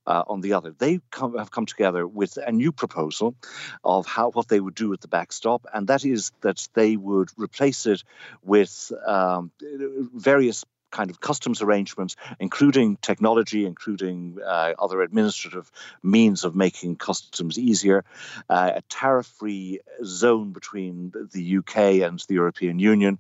uh, 0.06 0.24
on 0.28 0.42
the 0.42 0.54
other. 0.54 0.72
They 0.72 1.00
come, 1.12 1.38
have 1.38 1.52
come 1.52 1.66
together 1.66 2.06
with 2.06 2.38
a 2.38 2.52
new 2.52 2.72
proposal 2.72 3.36
of 3.84 4.06
how 4.06 4.32
what 4.32 4.48
they 4.48 4.60
would 4.60 4.76
do 4.76 4.90
with 4.90 5.02
the 5.02 5.08
backstop, 5.08 5.66
and 5.74 5.88
that 5.88 6.06
is 6.06 6.32
that 6.42 6.68
they 6.74 6.98
would 6.98 7.30
replace 7.38 7.86
it 7.86 8.04
with 8.44 8.92
um, 9.06 9.52
various 9.62 10.66
kind 10.94 11.10
of 11.10 11.20
customs 11.20 11.62
arrangements, 11.62 12.16
including 12.40 12.98
technology, 12.98 13.66
including 13.66 14.38
uh, 14.46 14.74
other 14.80 15.02
administrative 15.02 15.70
means 16.04 16.46
of 16.46 16.56
making 16.56 16.96
customs 16.96 17.58
easier, 17.58 18.06
uh, 18.50 18.72
a 18.76 18.82
tariff 18.84 19.26
free 19.26 19.80
zone 20.06 20.54
between 20.54 21.12
the 21.34 21.58
UK 21.58 21.78
and 22.08 22.20
the 22.28 22.36
European 22.36 22.78
Union, 22.80 23.18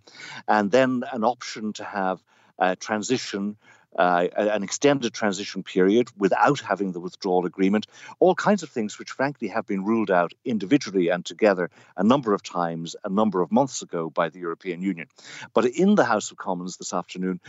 and 0.47 0.71
then 0.71 1.03
an 1.11 1.23
option 1.23 1.73
to 1.73 1.83
have 1.83 2.23
a 2.59 2.75
transition 2.75 3.57
uh, 3.97 4.27
an 4.35 4.63
extended 4.63 5.13
transition 5.13 5.63
period 5.63 6.09
without 6.17 6.59
having 6.59 6.91
the 6.91 6.99
withdrawal 6.99 7.45
agreement, 7.45 7.87
all 8.19 8.35
kinds 8.35 8.63
of 8.63 8.69
things 8.69 8.97
which, 8.97 9.11
frankly, 9.11 9.47
have 9.49 9.65
been 9.65 9.83
ruled 9.83 10.11
out 10.11 10.33
individually 10.45 11.09
and 11.09 11.25
together 11.25 11.69
a 11.97 12.03
number 12.03 12.33
of 12.33 12.43
times, 12.43 12.95
a 13.03 13.09
number 13.09 13.41
of 13.41 13.51
months 13.51 13.81
ago 13.81 14.09
by 14.09 14.29
the 14.29 14.39
European 14.39 14.81
Union. 14.81 15.07
But 15.53 15.65
in 15.65 15.95
the 15.95 16.05
House 16.05 16.31
of 16.31 16.37
Commons 16.37 16.77
this 16.77 16.93
afternoon, 16.93 17.39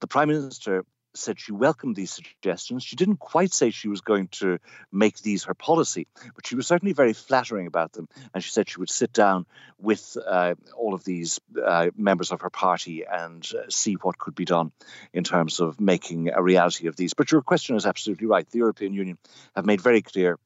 the 0.00 0.06
Prime 0.06 0.28
Minister 0.28 0.84
said 1.14 1.38
she 1.38 1.52
welcomed 1.52 1.96
these 1.96 2.10
suggestions. 2.10 2.82
She 2.82 2.96
didn't 2.96 3.18
quite 3.18 3.52
say 3.52 3.70
she 3.70 3.88
was 3.88 4.00
going 4.00 4.28
to 4.28 4.58
make 4.92 5.18
these 5.18 5.44
her 5.44 5.54
policy, 5.54 6.06
but 6.34 6.46
she 6.46 6.56
was 6.56 6.66
certainly 6.66 6.92
very 6.92 7.12
flattering 7.12 7.66
about 7.66 7.92
them. 7.92 8.08
And 8.32 8.42
she 8.42 8.50
said 8.50 8.68
she 8.68 8.78
would 8.78 8.90
sit 8.90 9.12
down 9.12 9.46
with 9.78 10.16
uh, 10.26 10.54
all 10.76 10.94
of 10.94 11.04
these 11.04 11.40
uh, 11.64 11.90
members 11.96 12.32
of 12.32 12.40
her 12.40 12.50
party 12.50 13.04
and 13.10 13.46
uh, 13.54 13.68
see 13.68 13.94
what 13.94 14.18
could 14.18 14.34
be 14.34 14.44
done 14.44 14.72
in 15.12 15.24
terms 15.24 15.60
of 15.60 15.80
making 15.80 16.30
a 16.30 16.42
reality 16.42 16.86
of 16.88 16.96
these. 16.96 17.14
But 17.14 17.32
your 17.32 17.42
question 17.42 17.76
is 17.76 17.86
absolutely 17.86 18.26
right. 18.26 18.48
The 18.48 18.58
European 18.58 18.92
Union 18.92 19.18
have 19.54 19.66
made 19.66 19.80
very 19.80 20.02
clear 20.02 20.38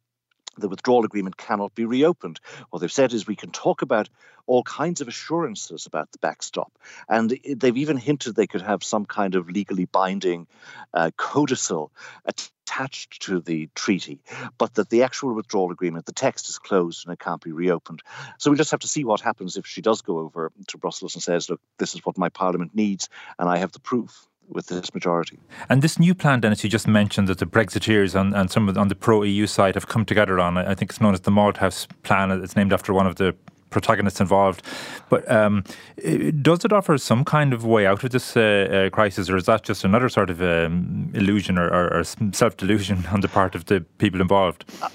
the 0.61 0.69
withdrawal 0.69 1.05
agreement 1.05 1.37
cannot 1.37 1.75
be 1.75 1.85
reopened. 1.85 2.41
What 2.71 2.81
they've 2.81 2.93
said 2.93 3.13
is 3.13 3.27
we 3.27 3.37
can 3.37 3.51
talk 3.51 3.83
about 3.83 4.09
all 4.47 4.63
kinds 4.63 5.01
of 5.01 5.09
assurances 5.09 5.87
about 5.87 6.11
the 6.11 6.19
backstop. 6.19 6.73
And 7.09 7.39
they've 7.57 7.77
even 7.77 7.99
hinted 7.99 8.35
they 8.35 8.47
could 8.47 8.63
have 8.63 8.83
some 8.83 9.05
kind 9.05 9.35
of 9.35 9.51
legally 9.51 9.85
binding 9.85 10.47
uh, 10.95 11.11
codicil 11.17 11.93
attached 12.25 13.23
to 13.23 13.41
the 13.41 13.69
treaty, 13.75 14.21
but 14.57 14.75
that 14.75 14.89
the 14.89 15.03
actual 15.03 15.35
withdrawal 15.35 15.71
agreement, 15.71 16.07
the 16.07 16.13
text 16.13 16.49
is 16.49 16.59
closed 16.59 17.07
and 17.07 17.13
it 17.13 17.19
can't 17.19 17.43
be 17.43 17.53
reopened. 17.53 18.03
So 18.39 18.51
we 18.51 18.57
just 18.57 18.71
have 18.71 18.81
to 18.81 18.89
see 18.89 19.05
what 19.05 19.21
happens 19.21 19.57
if 19.57 19.67
she 19.67 19.83
does 19.83 20.03
go 20.03 20.19
over 20.19 20.53
to 20.69 20.79
Brussels 20.79 21.15
and 21.15 21.23
says, 21.23 21.51
look, 21.51 21.61
this 21.79 21.95
is 21.95 22.05
what 22.05 22.19
my 22.19 22.29
parliament 22.29 22.75
needs, 22.75 23.09
and 23.39 23.49
I 23.49 23.59
have 23.59 23.73
the 23.73 23.81
proof 23.81 24.28
with 24.49 24.67
this 24.67 24.93
majority. 24.95 25.39
And 25.69 25.83
this 25.83 25.99
new 25.99 26.15
plan, 26.15 26.41
Denis, 26.41 26.65
you 26.65 26.71
just 26.71 26.89
mentioned 26.89 27.29
that 27.29 27.39
the 27.39 27.47
Brexiteers 27.47 28.15
and, 28.15 28.35
and 28.35 28.51
some 28.51 28.69
of, 28.69 28.79
on 28.79 28.89
the 28.89 28.95
pro 28.95 29.23
EU 29.23 29.47
side 29.47 29.75
have 29.75 29.89
come 29.89 30.05
together 30.05 30.39
on. 30.41 30.57
I 30.57 30.75
think 30.75 30.91
it's 30.91 31.01
known 31.01 31.15
as 31.15 31.21
the 31.21 31.31
Malthouse 31.31 31.87
Plan. 32.03 32.31
It's 32.31 32.57
named 32.57 32.73
after 32.73 32.93
one 32.93 33.07
of 33.07 33.17
the 33.17 33.35
protagonists 33.71 34.21
involved. 34.21 34.63
But 35.09 35.31
um, 35.31 35.65
does 36.43 36.65
it 36.65 36.73
offer 36.73 36.99
some 36.99 37.25
kind 37.25 37.53
of 37.53 37.65
way 37.65 37.87
out 37.87 38.05
of 38.05 38.11
this 38.11 38.37
uh, 38.37 38.41
uh, 38.87 38.91
crisis, 38.91 39.29
or 39.31 39.37
is 39.37 39.45
that 39.45 39.63
just 39.63 39.85
another 39.85 40.09
sort 40.09 40.31
of 40.31 40.43
um, 40.43 41.11
illusion 41.15 41.59
or, 41.59 41.69
or, 41.69 41.99
or 41.99 42.05
self 42.05 42.57
delusion 42.57 43.07
on 43.13 43.21
the 43.21 43.29
part 43.29 43.55
of 43.55 43.67
the 43.67 43.81
people 43.99 44.21
involved? 44.21 44.65
Uh, 44.83 44.89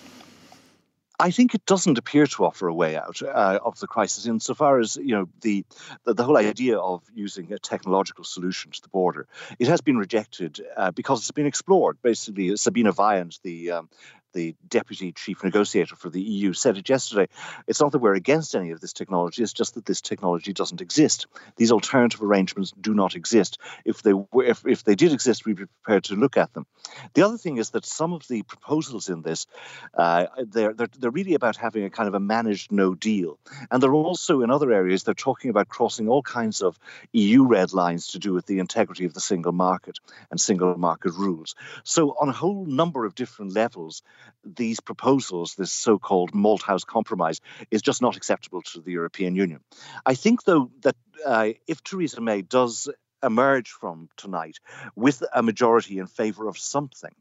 I 1.19 1.31
think 1.31 1.53
it 1.53 1.65
doesn't 1.65 1.97
appear 1.97 2.25
to 2.25 2.45
offer 2.45 2.67
a 2.67 2.73
way 2.73 2.95
out 2.95 3.21
uh, 3.21 3.59
of 3.63 3.79
the 3.79 3.87
crisis 3.87 4.25
insofar 4.25 4.79
as 4.79 4.97
you 4.97 5.15
know 5.15 5.29
the, 5.41 5.65
the, 6.05 6.13
the 6.13 6.23
whole 6.23 6.37
idea 6.37 6.77
of 6.77 7.03
using 7.13 7.53
a 7.53 7.59
technological 7.59 8.23
solution 8.23 8.71
to 8.71 8.81
the 8.81 8.89
border. 8.89 9.27
It 9.59 9.67
has 9.67 9.81
been 9.81 9.97
rejected 9.97 10.59
uh, 10.75 10.91
because 10.91 11.19
it's 11.19 11.31
been 11.31 11.45
explored. 11.45 11.97
Basically, 12.01 12.55
Sabina 12.57 12.93
Weyand, 12.93 13.39
the 13.43 13.71
um, 13.71 13.89
the 14.33 14.55
deputy 14.67 15.11
chief 15.11 15.43
negotiator 15.43 15.95
for 15.95 16.09
the 16.09 16.21
EU, 16.21 16.53
said 16.53 16.77
it 16.77 16.89
yesterday. 16.89 17.27
It's 17.67 17.81
not 17.81 17.91
that 17.91 17.99
we're 17.99 18.15
against 18.15 18.55
any 18.55 18.71
of 18.71 18.81
this 18.81 18.93
technology, 18.93 19.43
it's 19.43 19.53
just 19.53 19.75
that 19.75 19.85
this 19.85 20.01
technology 20.01 20.53
doesn't 20.53 20.81
exist. 20.81 21.27
These 21.55 21.71
alternative 21.71 22.21
arrangements 22.21 22.73
do 22.79 22.93
not 22.93 23.15
exist. 23.15 23.57
If 23.85 24.01
they 24.01 24.13
were, 24.13 24.43
if, 24.43 24.65
if 24.65 24.83
they 24.83 24.95
did 24.95 25.13
exist, 25.13 25.45
we'd 25.45 25.57
be 25.57 25.65
prepared 25.65 26.05
to 26.05 26.15
look 26.15 26.37
at 26.37 26.53
them. 26.53 26.65
The 27.13 27.23
other 27.23 27.37
thing 27.37 27.57
is 27.57 27.71
that 27.71 27.85
some 27.85 28.13
of 28.13 28.27
the 28.27 28.43
proposals 28.43 29.09
in 29.09 29.21
this, 29.21 29.47
uh, 29.93 30.27
they're, 30.45 30.73
they're, 30.73 30.89
they're 30.99 31.11
really 31.11 31.33
about 31.33 31.55
having 31.55 31.83
a 31.85 31.89
kind 31.89 32.07
of 32.07 32.13
a 32.13 32.19
managed 32.19 32.71
no 32.71 32.93
deal. 32.95 33.39
And 33.71 33.81
they're 33.81 33.93
also 33.93 34.41
in 34.41 34.51
other 34.51 34.71
areas, 34.71 35.03
they're 35.03 35.13
talking 35.13 35.49
about 35.49 35.69
crossing 35.69 36.09
all 36.09 36.21
kinds 36.21 36.61
of 36.61 36.77
EU 37.11 37.45
red 37.45 37.73
lines 37.73 38.07
to 38.07 38.19
do 38.19 38.33
with 38.33 38.45
the 38.45 38.59
integrity 38.59 39.05
of 39.05 39.13
the 39.13 39.21
single 39.21 39.51
market 39.51 39.99
and 40.31 40.39
single 40.39 40.77
market 40.77 41.13
rules. 41.13 41.55
So, 41.83 42.15
on 42.19 42.29
a 42.29 42.33
whole 42.33 42.65
number 42.65 43.05
of 43.05 43.15
different 43.15 43.53
levels, 43.53 44.03
these 44.43 44.79
proposals, 44.79 45.55
this 45.55 45.71
so 45.71 45.99
called 45.99 46.31
Malthouse 46.33 46.85
Compromise, 46.85 47.39
is 47.71 47.81
just 47.81 48.01
not 48.01 48.17
acceptable 48.17 48.61
to 48.61 48.81
the 48.81 48.91
European 48.91 49.35
Union. 49.35 49.61
I 50.05 50.15
think, 50.15 50.43
though, 50.43 50.71
that 50.81 50.95
uh, 51.25 51.49
if 51.67 51.83
Theresa 51.83 52.21
May 52.21 52.41
does 52.41 52.89
emerge 53.21 53.69
from 53.69 54.09
tonight 54.17 54.59
with 54.95 55.23
a 55.33 55.41
majority 55.41 55.99
in 55.99 56.07
favour 56.07 56.47
of 56.47 56.57
something, 56.57 57.13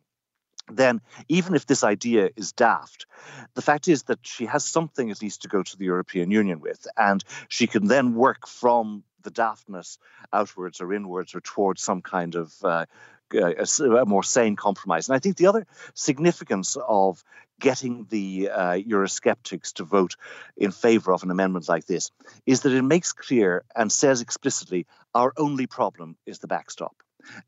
then 0.71 1.01
even 1.29 1.55
if 1.55 1.67
this 1.67 1.85
idea 1.85 2.31
is 2.37 2.53
daft, 2.53 3.07
the 3.55 3.63
fact 3.63 3.89
is 3.89 4.05
that 4.05 4.21
she 4.23 4.47
has 4.47 4.65
something 4.65 5.11
at 5.11 5.23
least 5.23 5.43
to 5.43 5.49
go 5.49 5.63
to 5.63 5.77
the 5.77 5.85
European 5.85 6.31
Union 6.31 6.61
with, 6.61 6.87
and 6.97 7.23
she 7.49 7.67
can 7.67 7.87
then 7.87 8.15
work 8.15 8.47
from 8.47 9.05
the 9.23 9.31
daftness 9.31 9.99
outwards 10.33 10.81
or 10.81 10.93
inwards 10.93 11.35
or 11.35 11.41
towards 11.41 11.83
some 11.83 12.03
kind 12.03 12.35
of 12.35 12.53
uh, 12.65 12.87
a, 13.35 13.65
a, 13.97 14.07
more 14.07 14.23
sane 14.23 14.57
compromise. 14.57 15.09
And 15.09 15.17
I 15.17 15.19
think 15.19 15.37
the 15.37 15.47
other 15.47 15.67
significance 15.95 16.77
of 16.89 17.23
getting 17.61 18.07
the 18.11 18.51
uh, 18.51 18.73
Eurosceptics 18.73 19.75
to 19.75 19.85
vote 19.85 20.17
in 20.57 20.73
favour 20.73 21.13
of 21.13 21.23
an 21.23 21.31
amendment 21.31 21.69
like 21.69 21.87
this 21.87 22.11
is 22.45 22.63
that 22.63 22.73
it 22.73 22.83
makes 22.83 23.13
clear 23.13 23.65
and 23.77 23.91
says 23.91 24.21
explicitly 24.21 24.87
our 25.15 25.33
only 25.37 25.67
problem 25.67 26.17
is 26.27 26.41
the 26.41 26.49
backstop. 26.49 26.97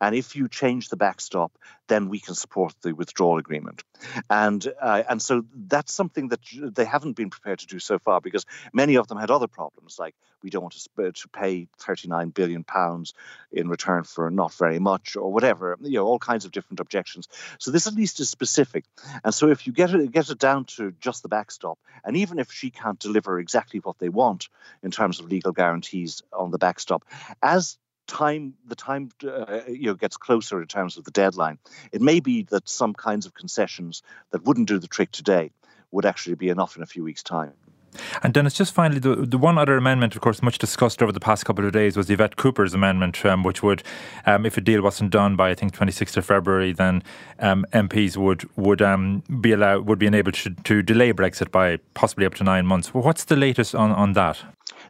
And 0.01 0.15
if 0.15 0.37
you 0.37 0.49
change 0.49 0.89
the 0.89 0.97
backstop, 0.97 1.53
then 1.89 2.09
we 2.09 2.21
can 2.21 2.35
support 2.35 2.75
the 2.83 2.95
withdrawal 2.95 3.39
agreement. 3.39 3.83
And 4.31 4.67
uh, 4.81 5.03
and 5.09 5.21
so 5.21 5.45
that's 5.55 5.93
something 5.93 6.29
that 6.29 6.41
they 6.75 6.85
haven't 6.85 7.15
been 7.17 7.31
prepared 7.31 7.61
to 7.61 7.67
do 7.67 7.79
so 7.79 7.99
far 7.99 8.21
because 8.21 8.47
many 8.73 8.97
of 8.97 9.09
them 9.09 9.19
had 9.19 9.31
other 9.31 9.47
problems 9.47 9.99
like 9.99 10.15
we 10.45 10.51
don't 10.51 10.63
want 10.63 10.75
to, 10.97 11.13
to 11.13 11.29
pay 11.29 11.67
39 11.79 12.29
billion 12.29 12.63
pounds 12.63 13.15
in 13.51 13.69
return 13.69 14.05
for 14.05 14.31
not 14.31 14.53
very 14.55 14.79
much 14.79 15.17
or 15.17 15.33
whatever 15.33 15.77
you 15.81 15.99
know 15.99 16.05
all 16.05 16.19
kinds 16.19 16.45
of 16.45 16.53
different 16.53 16.81
objections 16.81 17.27
so 17.59 17.71
this 17.71 17.87
at 17.87 17.95
least 17.95 18.21
is 18.21 18.29
specific 18.29 18.85
and 19.25 19.35
so 19.35 19.49
if 19.49 19.67
you 19.67 19.73
get 19.73 19.93
it 19.95 20.13
get 20.13 20.29
it 20.29 20.39
down 20.39 20.67
to 20.67 20.93
just 21.01 21.23
the 21.23 21.29
backstop 21.29 21.79
and 22.05 22.17
even 22.17 22.39
if 22.39 22.53
she 22.53 22.71
can't 22.71 22.99
deliver 22.99 23.39
exactly 23.41 23.81
what 23.81 23.99
they 23.99 24.11
want 24.11 24.49
in 24.83 24.91
terms 24.91 25.19
of 25.19 25.27
legal 25.27 25.53
guarantees 25.53 26.23
on 26.33 26.51
the 26.51 26.59
backstop 26.59 27.05
as 27.43 27.79
time 28.07 28.55
the 28.67 28.75
time 28.75 29.09
uh, 29.27 29.61
you 29.67 29.87
know 29.87 29.95
gets 29.95 30.17
closer 30.17 30.61
in 30.61 30.69
terms 30.69 30.97
of 30.97 31.05
the 31.05 31.11
deadline 31.11 31.59
it 31.93 32.01
may 32.01 32.21
be 32.21 32.43
that 32.43 32.69
some 32.69 32.93
kinds 32.93 33.27
of 33.27 33.35
concessions 33.35 34.03
that 34.31 34.45
wouldn't 34.45 34.69
do 34.69 34.79
the 34.79 34.89
trick 34.89 35.11
today 35.11 35.51
would 35.91 36.05
actually 36.05 36.35
be 36.35 36.49
enough 36.49 36.77
in 36.77 36.83
a 36.83 36.87
few 36.87 37.03
weeks 37.03 37.23
time 37.23 37.55
and 38.23 38.33
Denis, 38.35 38.55
just 38.55 38.75
finally, 38.75 38.99
the, 38.99 39.15
the 39.15 39.39
one 39.39 39.59
other 39.59 39.77
amendment, 39.77 40.15
of 40.15 40.21
course, 40.21 40.43
much 40.43 40.59
discussed 40.59 41.03
over 41.03 41.13
the 41.13 41.21
past 41.21 41.45
couple 41.45 41.65
of 41.65 41.73
days 41.73 41.97
was 41.97 42.11
Yvette 42.11 42.37
Cooper's 42.37 42.75
amendment, 42.75 43.25
um, 43.25 43.43
which 43.43 43.63
would, 43.63 43.83
um, 44.27 44.45
if 44.45 44.57
a 44.57 44.61
deal 44.61 44.83
wasn't 44.83 45.11
done 45.11 45.37
by 45.37 45.51
I 45.51 45.55
think 45.55 45.77
26th 45.77 46.17
of 46.17 46.27
February, 46.27 46.73
then 46.73 47.03
um, 47.39 47.65
MPs 47.73 48.17
would 48.17 48.49
would 48.57 48.83
um, 48.83 49.23
be 49.41 49.53
allowed 49.53 49.87
would 49.87 49.99
be 49.99 50.07
enabled 50.07 50.35
to, 50.35 50.51
to 50.51 50.83
delay 50.83 51.13
Brexit 51.13 51.51
by 51.51 51.79
possibly 51.95 52.27
up 52.27 52.35
to 52.35 52.45
nine 52.45 52.67
months. 52.67 52.93
What's 52.93 53.25
the 53.25 53.37
latest 53.37 53.75
on, 53.75 53.93
on 53.93 54.13
that? 54.15 54.43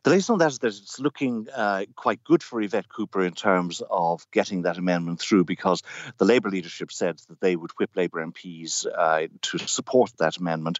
The 0.04 0.10
latest 0.10 0.28
on 0.28 0.38
that 0.40 0.52
is 0.52 0.58
that 0.58 0.66
it's 0.66 1.00
looking 1.00 1.48
uh, 1.48 1.86
quite 1.96 2.22
good 2.24 2.42
for 2.42 2.60
Yvette 2.60 2.90
Cooper 2.90 3.24
in 3.24 3.32
terms 3.32 3.82
of 3.90 4.30
getting 4.32 4.62
that 4.62 4.76
amendment 4.76 5.18
through 5.18 5.44
because 5.44 5.82
the 6.18 6.26
Labour 6.26 6.50
leadership 6.50 6.92
said 6.92 7.16
that 7.30 7.40
they 7.40 7.56
would 7.56 7.70
whip 7.78 7.88
Labour 7.96 8.22
MPs 8.22 8.84
uh, 8.84 9.28
to 9.40 9.58
support 9.60 10.12
that 10.18 10.36
amendment. 10.36 10.78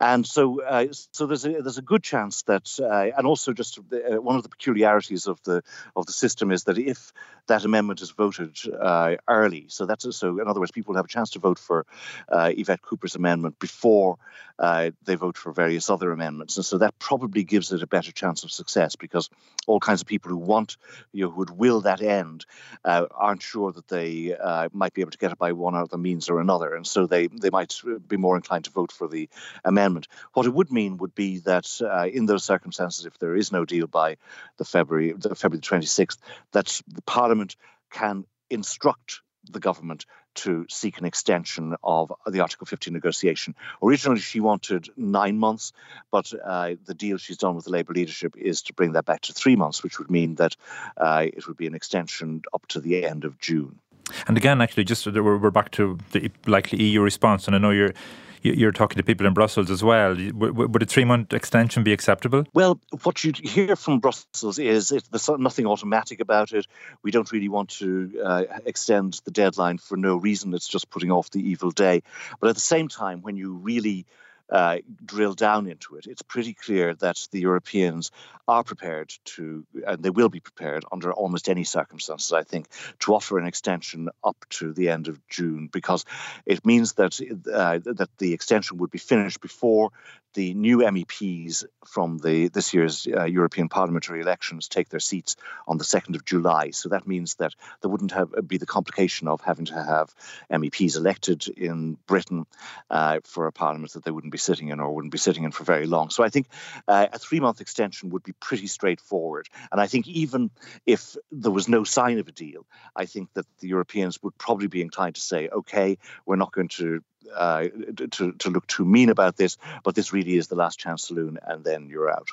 And 0.00 0.24
so 0.24 0.62
uh, 0.62 0.86
so 0.92 1.26
there's 1.26 1.44
a, 1.44 1.62
there's 1.62 1.78
a 1.78 1.82
good 1.82 2.04
chance 2.04 2.42
that, 2.42 2.78
uh, 2.80 3.10
and 3.18 3.26
also 3.26 3.52
just 3.52 3.80
uh, 3.80 4.22
one 4.22 4.36
of 4.36 4.44
the 4.44 4.48
peculiarities 4.48 5.26
of 5.26 5.42
the 5.42 5.64
of 5.96 6.06
the 6.06 6.12
system 6.12 6.52
is 6.52 6.62
that 6.64 6.78
if 6.78 7.12
that 7.48 7.64
amendment 7.64 8.02
is 8.02 8.12
voted 8.12 8.56
uh, 8.80 9.16
early, 9.26 9.66
so 9.66 9.84
that's 9.84 10.06
so 10.16 10.38
in 10.38 10.46
other 10.46 10.60
words, 10.60 10.70
people 10.70 10.94
have 10.94 11.06
a 11.06 11.08
chance 11.08 11.30
to 11.30 11.40
vote 11.40 11.58
for 11.58 11.86
Yvette 12.30 12.82
Cooper's 12.82 13.16
amendment 13.16 13.58
before 13.58 14.16
they 14.60 15.16
vote 15.16 15.36
for 15.36 15.50
various 15.50 15.90
other 15.90 16.12
amendments, 16.12 16.56
and 16.56 16.64
so 16.64 16.78
that 16.78 16.96
probably 17.00 17.42
gives 17.42 17.72
it 17.72 17.82
a 17.82 17.88
better 17.88 18.12
chance 18.12 18.44
of 18.44 18.59
success 18.60 18.96
because 18.96 19.30
all 19.66 19.80
kinds 19.80 20.00
of 20.00 20.06
people 20.06 20.30
who 20.30 20.36
want, 20.36 20.76
you 21.12 21.24
know, 21.24 21.30
who 21.30 21.38
would 21.38 21.50
will 21.50 21.80
that 21.82 22.02
end, 22.02 22.46
uh, 22.84 23.06
aren't 23.10 23.42
sure 23.42 23.72
that 23.72 23.88
they 23.88 24.34
uh, 24.36 24.68
might 24.72 24.94
be 24.94 25.00
able 25.00 25.10
to 25.10 25.18
get 25.18 25.32
it 25.32 25.38
by 25.38 25.52
one 25.52 25.74
other 25.74 25.98
means 25.98 26.28
or 26.28 26.40
another, 26.40 26.74
and 26.74 26.86
so 26.86 27.06
they 27.06 27.26
they 27.26 27.50
might 27.50 27.74
be 28.06 28.16
more 28.16 28.36
inclined 28.36 28.64
to 28.66 28.70
vote 28.70 28.92
for 28.92 29.08
the 29.08 29.28
amendment. 29.64 30.08
What 30.34 30.46
it 30.46 30.54
would 30.54 30.70
mean 30.70 30.98
would 30.98 31.14
be 31.14 31.38
that 31.40 31.68
uh, 31.80 32.06
in 32.06 32.26
those 32.26 32.44
circumstances, 32.44 33.06
if 33.06 33.18
there 33.18 33.36
is 33.36 33.52
no 33.52 33.64
deal 33.64 33.86
by 33.86 34.16
the 34.58 34.64
February 34.64 35.12
the 35.12 35.34
February 35.34 35.62
26th, 35.62 36.18
that 36.52 36.80
the 36.88 37.02
Parliament 37.02 37.56
can 37.90 38.24
instruct 38.50 39.20
the 39.50 39.60
government 39.60 40.06
to 40.44 40.66
seek 40.68 40.98
an 40.98 41.04
extension 41.04 41.76
of 41.82 42.12
the 42.26 42.40
Article 42.40 42.66
50 42.66 42.90
negotiation. 42.90 43.54
Originally, 43.82 44.20
she 44.20 44.40
wanted 44.40 44.88
nine 44.96 45.38
months, 45.38 45.72
but 46.10 46.32
uh, 46.44 46.74
the 46.86 46.94
deal 46.94 47.18
she's 47.18 47.36
done 47.36 47.54
with 47.54 47.64
the 47.64 47.70
Labour 47.70 47.92
leadership 47.92 48.36
is 48.36 48.62
to 48.62 48.72
bring 48.72 48.92
that 48.92 49.04
back 49.04 49.22
to 49.22 49.32
three 49.32 49.56
months, 49.56 49.82
which 49.82 49.98
would 49.98 50.10
mean 50.10 50.36
that 50.36 50.56
uh, 50.96 51.26
it 51.26 51.46
would 51.46 51.56
be 51.56 51.66
an 51.66 51.74
extension 51.74 52.42
up 52.54 52.66
to 52.68 52.80
the 52.80 53.04
end 53.04 53.24
of 53.24 53.38
June. 53.38 53.78
And 54.26 54.36
again, 54.36 54.60
actually, 54.60 54.84
just 54.84 55.06
we're 55.06 55.50
back 55.50 55.70
to 55.72 55.98
the 56.12 56.30
likely 56.46 56.82
EU 56.82 57.00
response, 57.00 57.46
and 57.46 57.54
I 57.54 57.58
know 57.58 57.70
you're 57.70 57.94
you're 58.42 58.72
talking 58.72 58.96
to 58.96 59.02
people 59.02 59.26
in 59.26 59.34
Brussels 59.34 59.70
as 59.70 59.82
well. 59.82 60.16
Would 60.34 60.82
a 60.82 60.86
three 60.86 61.04
month 61.04 61.32
extension 61.32 61.82
be 61.82 61.92
acceptable? 61.92 62.44
Well, 62.54 62.80
what 63.02 63.22
you 63.24 63.32
hear 63.32 63.76
from 63.76 64.00
Brussels 64.00 64.58
is 64.58 64.92
it, 64.92 65.04
there's 65.10 65.28
nothing 65.28 65.66
automatic 65.66 66.20
about 66.20 66.52
it. 66.52 66.66
We 67.02 67.10
don't 67.10 67.30
really 67.32 67.48
want 67.48 67.70
to 67.78 68.22
uh, 68.24 68.44
extend 68.64 69.20
the 69.24 69.30
deadline 69.30 69.78
for 69.78 69.96
no 69.96 70.16
reason. 70.16 70.54
It's 70.54 70.68
just 70.68 70.90
putting 70.90 71.10
off 71.10 71.30
the 71.30 71.48
evil 71.48 71.70
day. 71.70 72.02
But 72.40 72.48
at 72.48 72.54
the 72.54 72.60
same 72.60 72.88
time, 72.88 73.22
when 73.22 73.36
you 73.36 73.54
really 73.54 74.06
uh, 74.50 74.78
drill 75.04 75.34
down 75.34 75.68
into 75.68 75.96
it, 75.96 76.06
it's 76.06 76.22
pretty 76.22 76.54
clear 76.54 76.94
that 76.94 77.28
the 77.30 77.40
Europeans 77.40 78.10
are 78.48 78.64
prepared 78.64 79.12
to, 79.24 79.64
and 79.86 80.02
they 80.02 80.10
will 80.10 80.28
be 80.28 80.40
prepared 80.40 80.84
under 80.90 81.12
almost 81.12 81.48
any 81.48 81.64
circumstances, 81.64 82.32
I 82.32 82.42
think, 82.42 82.66
to 83.00 83.14
offer 83.14 83.38
an 83.38 83.46
extension 83.46 84.08
up 84.24 84.36
to 84.50 84.72
the 84.72 84.88
end 84.88 85.08
of 85.08 85.20
June, 85.28 85.68
because 85.72 86.04
it 86.46 86.66
means 86.66 86.94
that 86.94 87.20
uh, 87.52 87.78
that 87.84 88.10
the 88.18 88.32
extension 88.32 88.78
would 88.78 88.90
be 88.90 88.98
finished 88.98 89.40
before 89.40 89.90
the 90.34 90.54
new 90.54 90.78
MEPs 90.78 91.64
from 91.86 92.18
the 92.18 92.48
this 92.48 92.72
year's 92.72 93.06
uh, 93.06 93.24
European 93.24 93.68
parliamentary 93.68 94.20
elections 94.20 94.68
take 94.68 94.88
their 94.88 95.00
seats 95.00 95.36
on 95.66 95.78
the 95.78 95.84
2nd 95.84 96.14
of 96.14 96.24
July. 96.24 96.70
So 96.70 96.90
that 96.90 97.06
means 97.06 97.34
that 97.36 97.54
there 97.80 97.90
wouldn't 97.90 98.12
have 98.12 98.32
be 98.46 98.58
the 98.58 98.66
complication 98.66 99.28
of 99.28 99.40
having 99.40 99.66
to 99.66 99.74
have 99.74 100.14
MEPs 100.50 100.96
elected 100.96 101.48
in 101.48 101.96
Britain 102.06 102.46
uh, 102.90 103.20
for 103.24 103.46
a 103.46 103.52
parliament 103.52 103.92
that 103.92 104.04
they 104.04 104.10
wouldn't 104.10 104.32
be 104.32 104.38
sitting 104.38 104.68
in 104.68 104.80
or 104.80 104.94
wouldn't 104.94 105.12
be 105.12 105.18
sitting 105.18 105.44
in 105.44 105.52
for 105.52 105.64
very 105.64 105.86
long. 105.86 106.10
So 106.10 106.22
I 106.22 106.28
think 106.28 106.46
uh, 106.86 107.08
a 107.12 107.18
three 107.18 107.40
month 107.40 107.60
extension 107.60 108.10
would 108.10 108.22
be 108.22 108.32
pretty 108.32 108.66
straightforward. 108.66 109.48
And 109.72 109.80
I 109.80 109.86
think 109.86 110.06
even 110.08 110.50
if 110.86 111.16
there 111.32 111.52
was 111.52 111.68
no 111.68 111.84
sign 111.84 112.18
of 112.18 112.28
a 112.28 112.32
deal, 112.32 112.66
I 112.94 113.06
think 113.06 113.32
that 113.34 113.46
the 113.60 113.68
Europeans 113.68 114.22
would 114.22 114.36
probably 114.38 114.68
be 114.68 114.82
inclined 114.82 115.16
to 115.16 115.20
say, 115.20 115.48
okay, 115.48 115.98
we're 116.26 116.36
not 116.36 116.52
going 116.52 116.68
to 116.68 117.02
uh, 117.34 117.68
to, 118.10 118.32
to 118.32 118.50
look 118.50 118.66
too 118.66 118.84
mean 118.84 119.08
about 119.08 119.36
this, 119.36 119.56
but 119.84 119.94
this 119.94 120.12
really 120.12 120.36
is 120.36 120.48
the 120.48 120.56
last 120.56 120.78
chance 120.78 121.08
saloon, 121.08 121.38
and 121.46 121.64
then 121.64 121.88
you're 121.88 122.10
out. 122.10 122.28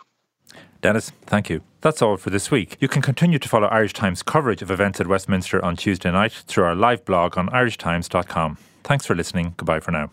Denis, 0.81 1.11
thank 1.25 1.49
you. 1.49 1.61
That's 1.81 2.01
all 2.01 2.17
for 2.17 2.29
this 2.29 2.49
week. 2.51 2.77
You 2.79 2.87
can 2.87 3.01
continue 3.01 3.39
to 3.39 3.49
follow 3.49 3.67
Irish 3.67 3.93
Times 3.93 4.23
coverage 4.23 4.61
of 4.61 4.71
events 4.71 4.99
at 5.01 5.07
Westminster 5.07 5.63
on 5.63 5.75
Tuesday 5.75 6.11
night 6.11 6.31
through 6.31 6.63
our 6.63 6.75
live 6.75 7.03
blog 7.03 7.37
on 7.37 7.49
irishtimes.com. 7.49 8.57
Thanks 8.83 9.05
for 9.05 9.15
listening. 9.15 9.53
Goodbye 9.57 9.81
for 9.81 9.91
now. 9.91 10.05